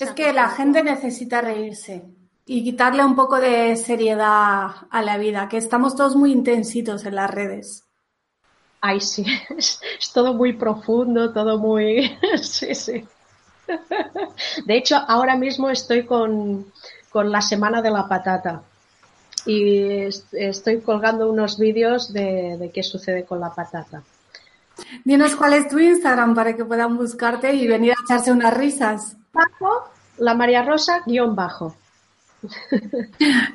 es 0.00 0.10
que 0.12 0.32
la 0.32 0.48
gente 0.48 0.82
necesita 0.82 1.40
reírse. 1.40 2.04
y 2.50 2.64
quitarle 2.64 3.04
un 3.04 3.14
poco 3.14 3.38
de 3.38 3.76
seriedad 3.76 4.70
a 4.90 5.02
la 5.02 5.18
vida, 5.18 5.50
que 5.50 5.58
estamos 5.58 5.94
todos 5.94 6.16
muy 6.16 6.32
intensitos 6.32 7.04
en 7.04 7.14
las 7.14 7.30
redes. 7.30 7.84
Ay, 8.80 9.02
sí, 9.02 9.26
es, 9.58 9.80
todo 10.14 10.32
muy 10.32 10.54
profundo, 10.54 11.30
todo 11.30 11.58
muy... 11.58 12.16
sí, 12.42 12.74
sí. 12.74 13.04
De 14.64 14.76
hecho, 14.78 14.96
ahora 14.96 15.36
mismo 15.36 15.68
estoy 15.68 16.06
con, 16.06 16.72
la 17.12 17.42
semana 17.42 17.82
de 17.82 17.90
la 17.90 18.08
patata 18.08 18.62
y 19.44 20.08
estoy 20.32 20.80
colgando 20.80 21.30
unos 21.30 21.58
vídeos 21.58 22.12
de, 22.14 22.56
de 22.56 22.70
qué 22.70 22.82
sucede 22.82 23.26
con 23.26 23.40
la 23.40 23.54
patata. 23.54 24.02
Dinos 25.04 25.36
cuál 25.36 25.54
es 25.54 25.68
tu 25.68 25.78
Instagram 25.78 26.34
para 26.34 26.54
que 26.54 26.64
puedan 26.64 26.96
buscarte 26.96 27.52
y 27.54 27.66
venir 27.66 27.92
a 27.92 28.02
echarse 28.04 28.32
unas 28.32 28.54
risas. 28.54 29.16
Bajo, 29.32 29.90
la 30.18 30.34
María 30.34 30.62
Rosa, 30.62 31.02
guion 31.06 31.34
bajo. 31.34 31.76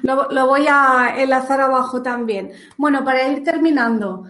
Lo, 0.01 0.47
voy 0.47 0.65
a 0.69 1.15
enlazar 1.17 1.61
abajo 1.61 2.01
también. 2.01 2.51
Bueno, 2.77 3.03
para 3.03 3.27
ir 3.27 3.43
terminando, 3.43 4.25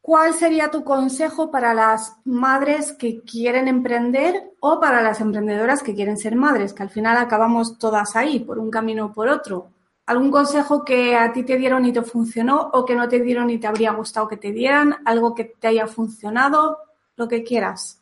¿cuál 0.00 0.34
sería 0.34 0.70
tu 0.70 0.84
consejo 0.84 1.50
para 1.50 1.74
las 1.74 2.16
madres 2.24 2.92
que 2.92 3.22
quieren 3.22 3.68
emprender 3.68 4.52
o 4.60 4.80
para 4.80 5.02
las 5.02 5.20
emprendedoras 5.20 5.82
que 5.82 5.94
quieren 5.94 6.16
ser 6.16 6.36
madres? 6.36 6.72
Que 6.72 6.84
al 6.84 6.90
final 6.90 7.16
acabamos 7.16 7.78
todas 7.78 8.14
ahí, 8.16 8.40
por 8.40 8.58
un 8.58 8.70
camino 8.70 9.06
o 9.06 9.12
por 9.12 9.28
otro. 9.28 9.73
¿Algún 10.06 10.30
consejo 10.30 10.84
que 10.84 11.16
a 11.16 11.32
ti 11.32 11.44
te 11.44 11.56
dieron 11.56 11.86
y 11.86 11.92
te 11.92 12.02
funcionó 12.02 12.70
o 12.74 12.84
que 12.84 12.94
no 12.94 13.08
te 13.08 13.20
dieron 13.20 13.48
y 13.48 13.58
te 13.58 13.66
habría 13.66 13.92
gustado 13.92 14.28
que 14.28 14.36
te 14.36 14.52
dieran? 14.52 14.96
¿Algo 15.06 15.34
que 15.34 15.44
te 15.44 15.68
haya 15.68 15.86
funcionado? 15.86 16.78
Lo 17.16 17.26
que 17.26 17.42
quieras. 17.42 18.00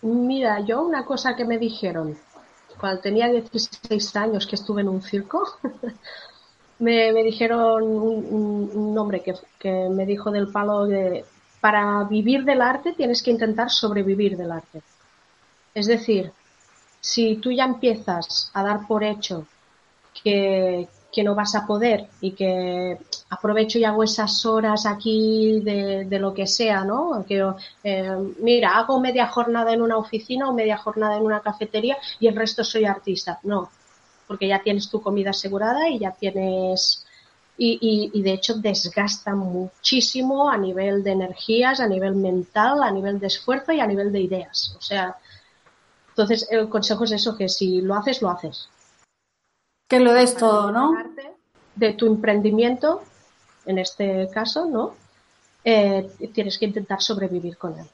Mira, 0.00 0.60
yo 0.60 0.82
una 0.82 1.04
cosa 1.04 1.36
que 1.36 1.44
me 1.44 1.58
dijeron, 1.58 2.16
cuando 2.80 3.00
tenía 3.00 3.28
16 3.28 4.16
años 4.16 4.46
que 4.46 4.54
estuve 4.54 4.80
en 4.80 4.88
un 4.88 5.02
circo, 5.02 5.44
me, 6.78 7.12
dijeron 7.22 7.82
un, 7.82 8.94
nombre 8.94 9.20
que, 9.20 9.34
que, 9.58 9.88
me 9.90 10.06
dijo 10.06 10.30
del 10.30 10.48
palo 10.48 10.86
de, 10.86 11.26
para 11.60 12.04
vivir 12.04 12.44
del 12.44 12.62
arte 12.62 12.92
tienes 12.92 13.22
que 13.22 13.32
intentar 13.32 13.70
sobrevivir 13.70 14.36
del 14.36 14.52
arte. 14.52 14.82
Es 15.74 15.86
decir, 15.86 16.32
si 17.00 17.36
tú 17.36 17.50
ya 17.50 17.64
empiezas 17.64 18.50
a 18.54 18.62
dar 18.62 18.86
por 18.86 19.04
hecho 19.04 19.46
que, 20.22 20.88
no 21.24 21.34
vas 21.34 21.56
a 21.56 21.66
poder 21.66 22.06
y 22.20 22.30
que 22.30 22.96
aprovecho 23.30 23.76
y 23.76 23.84
hago 23.84 24.04
esas 24.04 24.46
horas 24.46 24.86
aquí 24.86 25.60
de, 25.64 26.18
lo 26.20 26.32
que 26.32 26.46
sea, 26.46 26.84
¿no? 26.84 27.24
Que, 27.26 27.44
eh, 27.82 28.16
mira, 28.40 28.78
hago 28.78 29.00
media 29.00 29.26
jornada 29.26 29.72
en 29.72 29.82
una 29.82 29.96
oficina 29.96 30.48
o 30.48 30.52
media 30.52 30.76
jornada 30.76 31.16
en 31.16 31.24
una 31.24 31.40
cafetería 31.40 31.96
y 32.20 32.28
el 32.28 32.36
resto 32.36 32.62
soy 32.62 32.84
artista. 32.84 33.40
No, 33.42 33.68
porque 34.28 34.46
ya 34.46 34.62
tienes 34.62 34.88
tu 34.88 35.02
comida 35.02 35.30
asegurada 35.30 35.88
y 35.88 35.98
ya 35.98 36.12
tienes... 36.12 37.04
Y, 37.60 38.12
y, 38.14 38.22
de 38.22 38.34
hecho 38.34 38.54
desgasta 38.54 39.34
muchísimo 39.34 40.48
a 40.48 40.56
nivel 40.56 41.02
de 41.02 41.10
energías, 41.10 41.80
a 41.80 41.88
nivel 41.88 42.14
mental, 42.14 42.84
a 42.84 42.92
nivel 42.92 43.18
de 43.18 43.26
esfuerzo 43.26 43.72
y 43.72 43.80
a 43.80 43.86
nivel 43.88 44.12
de 44.12 44.20
ideas. 44.20 44.76
O 44.78 44.80
sea, 44.80 45.16
entonces 46.10 46.48
el 46.50 46.68
consejo 46.68 47.02
es 47.02 47.12
eso, 47.12 47.36
que 47.36 47.48
si 47.48 47.80
lo 47.80 47.96
haces, 47.96 48.22
lo 48.22 48.30
haces. 48.30 48.68
Que 49.88 50.00
lo 50.00 50.12
des 50.12 50.36
todo, 50.36 50.70
¿no? 50.70 50.92
De 51.74 51.94
tu 51.94 52.06
emprendimiento, 52.06 53.02
en 53.66 53.78
este 53.78 54.28
caso, 54.32 54.66
¿no? 54.66 54.94
Eh, 55.64 56.10
tienes 56.32 56.58
que 56.58 56.66
intentar 56.66 57.00
sobrevivir 57.00 57.56
con 57.56 57.78
él. 57.78 57.86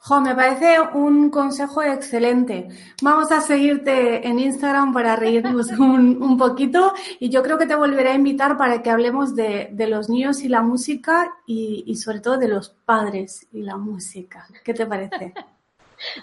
Jo, 0.00 0.20
me 0.22 0.34
parece 0.34 0.80
un 0.80 1.28
consejo 1.28 1.82
excelente. 1.82 2.68
Vamos 3.02 3.30
a 3.30 3.42
seguirte 3.42 4.26
en 4.26 4.38
Instagram 4.38 4.92
para 4.92 5.16
reírnos 5.16 5.70
un, 5.78 6.36
poquito 6.38 6.94
y 7.20 7.28
yo 7.28 7.42
creo 7.42 7.58
que 7.58 7.66
te 7.66 7.74
volveré 7.74 8.10
a 8.10 8.14
invitar 8.14 8.56
para 8.56 8.82
que 8.82 8.90
hablemos 8.90 9.34
de, 9.34 9.70
los 9.88 10.08
niños 10.08 10.42
y 10.42 10.48
la 10.48 10.62
música 10.62 11.30
y, 11.46 11.84
y, 11.86 11.96
sobre 11.96 12.20
todo 12.20 12.38
de 12.38 12.48
los 12.48 12.70
padres 12.70 13.46
y 13.52 13.62
la 13.62 13.76
música. 13.76 14.46
¿Qué 14.64 14.72
te 14.72 14.86
parece? 14.86 15.34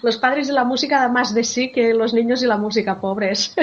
los 0.02 0.16
padres 0.18 0.46
de 0.46 0.52
la 0.52 0.64
música 0.64 1.00
dan 1.00 1.12
más 1.12 1.34
de 1.34 1.44
sí 1.44 1.72
que 1.72 1.94
los 1.94 2.14
niños 2.14 2.42
y 2.42 2.46
la 2.46 2.56
música 2.56 3.00
pobres. 3.00 3.54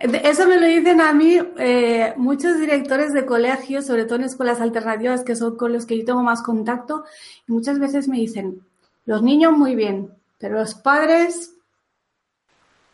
Eso 0.00 0.46
me 0.46 0.60
lo 0.60 0.66
dicen 0.66 1.00
a 1.00 1.12
mí 1.12 1.38
eh, 1.58 2.14
muchos 2.16 2.58
directores 2.58 3.12
de 3.12 3.24
colegios, 3.24 3.86
sobre 3.86 4.04
todo 4.04 4.16
en 4.16 4.24
escuelas 4.24 4.60
alternativas, 4.60 5.24
que 5.24 5.36
son 5.36 5.56
con 5.56 5.72
los 5.72 5.86
que 5.86 5.98
yo 5.98 6.04
tengo 6.04 6.22
más 6.22 6.42
contacto, 6.42 7.04
y 7.46 7.52
muchas 7.52 7.78
veces 7.78 8.08
me 8.08 8.18
dicen, 8.18 8.66
los 9.06 9.22
niños 9.22 9.52
muy 9.56 9.74
bien, 9.74 10.10
pero 10.38 10.58
los 10.58 10.74
padres... 10.74 11.54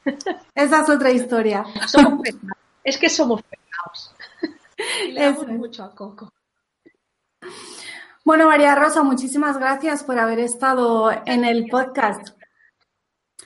Esa 0.55 0.83
es 0.83 0.89
otra 0.89 1.11
historia. 1.11 1.65
es 2.85 2.99
que 2.99 3.09
somos 3.09 3.43
pecados. 3.43 4.15
Le 5.13 5.33
mucho 5.57 5.85
a 5.85 5.95
Coco. 5.95 6.33
Bueno, 8.31 8.47
María 8.47 8.77
Rosa, 8.77 9.03
muchísimas 9.03 9.59
gracias 9.59 10.05
por 10.05 10.17
haber 10.17 10.39
estado 10.39 11.11
en 11.27 11.45
el 11.45 11.67
podcast. 11.67 12.29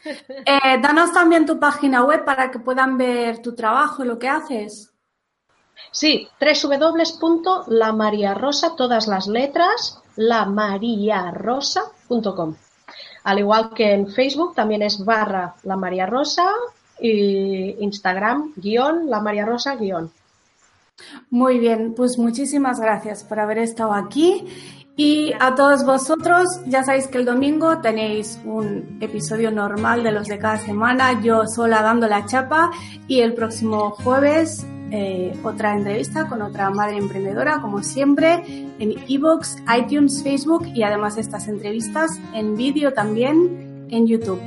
Eh, 0.05 0.79
danos 0.83 1.11
también 1.11 1.47
tu 1.47 1.59
página 1.59 2.05
web 2.05 2.23
para 2.27 2.51
que 2.51 2.59
puedan 2.59 2.99
ver 2.99 3.41
tu 3.41 3.55
trabajo 3.55 4.05
y 4.05 4.07
lo 4.07 4.19
que 4.19 4.29
haces. 4.29 4.93
Sí, 5.91 6.29
www.lamariarosa, 6.39 8.77
todas 8.77 9.07
las 9.07 9.27
letras, 9.27 10.03
lamariarosa.com. 10.17 12.55
Al 13.23 13.39
igual 13.39 13.71
que 13.71 13.91
en 13.91 14.09
Facebook 14.09 14.55
también 14.55 14.83
es 14.83 15.03
barra 15.03 15.55
la 15.63 15.79
María 15.79 16.05
Rosa 16.05 16.53
y 17.01 17.83
Instagram 17.83 18.53
guion 18.57 19.09
la 19.09 19.23
María 19.23 19.47
Rosa 19.47 19.77
guion. 19.77 20.13
Muy 21.31 21.59
bien, 21.59 21.95
pues 21.95 22.19
muchísimas 22.19 22.81
gracias 22.81 23.25
por 23.25 23.41
haber 23.41 23.59
estado 23.59 23.93
aquí. 23.93 24.47
Y 24.97 25.33
a 25.41 25.57
todos 25.57 25.85
vosotros, 25.85 26.45
ya 26.67 26.85
sabéis 26.85 27.09
que 27.09 27.19
el 27.19 27.25
domingo 27.25 27.79
tenéis 27.79 28.41
un 28.45 28.99
episodio 29.01 29.51
normal 29.51 30.05
de 30.05 30.13
los 30.13 30.29
de 30.29 30.39
cada 30.39 30.59
semana, 30.59 31.21
yo 31.21 31.49
sola 31.49 31.83
dando 31.83 32.07
la 32.07 32.27
chapa, 32.27 32.71
y 33.09 33.21
el 33.21 33.35
próximo 33.35 33.91
jueves 33.91 34.65
eh, 34.97 35.33
otra 35.43 35.75
entrevista 35.75 36.29
con 36.29 36.41
otra 36.43 36.71
madre 36.71 36.99
emprendedora, 36.99 37.61
como 37.61 37.83
siempre, 37.83 38.45
en 38.79 38.95
iVoox, 39.09 39.57
iTunes, 39.77 40.23
Facebook 40.23 40.69
y 40.73 40.85
además 40.85 41.19
estas 41.19 41.49
entrevistas 41.49 42.13
en 42.33 42.55
vídeo 42.55 42.93
también 42.93 43.89
en 43.91 44.07
YouTube. 44.07 44.41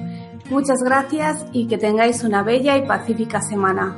Muchas 0.49 0.77
gracias 0.81 1.45
y 1.51 1.67
que 1.67 1.77
tengáis 1.77 2.23
una 2.23 2.43
bella 2.43 2.77
y 2.77 2.87
pacífica 2.87 3.41
semana. 3.41 3.97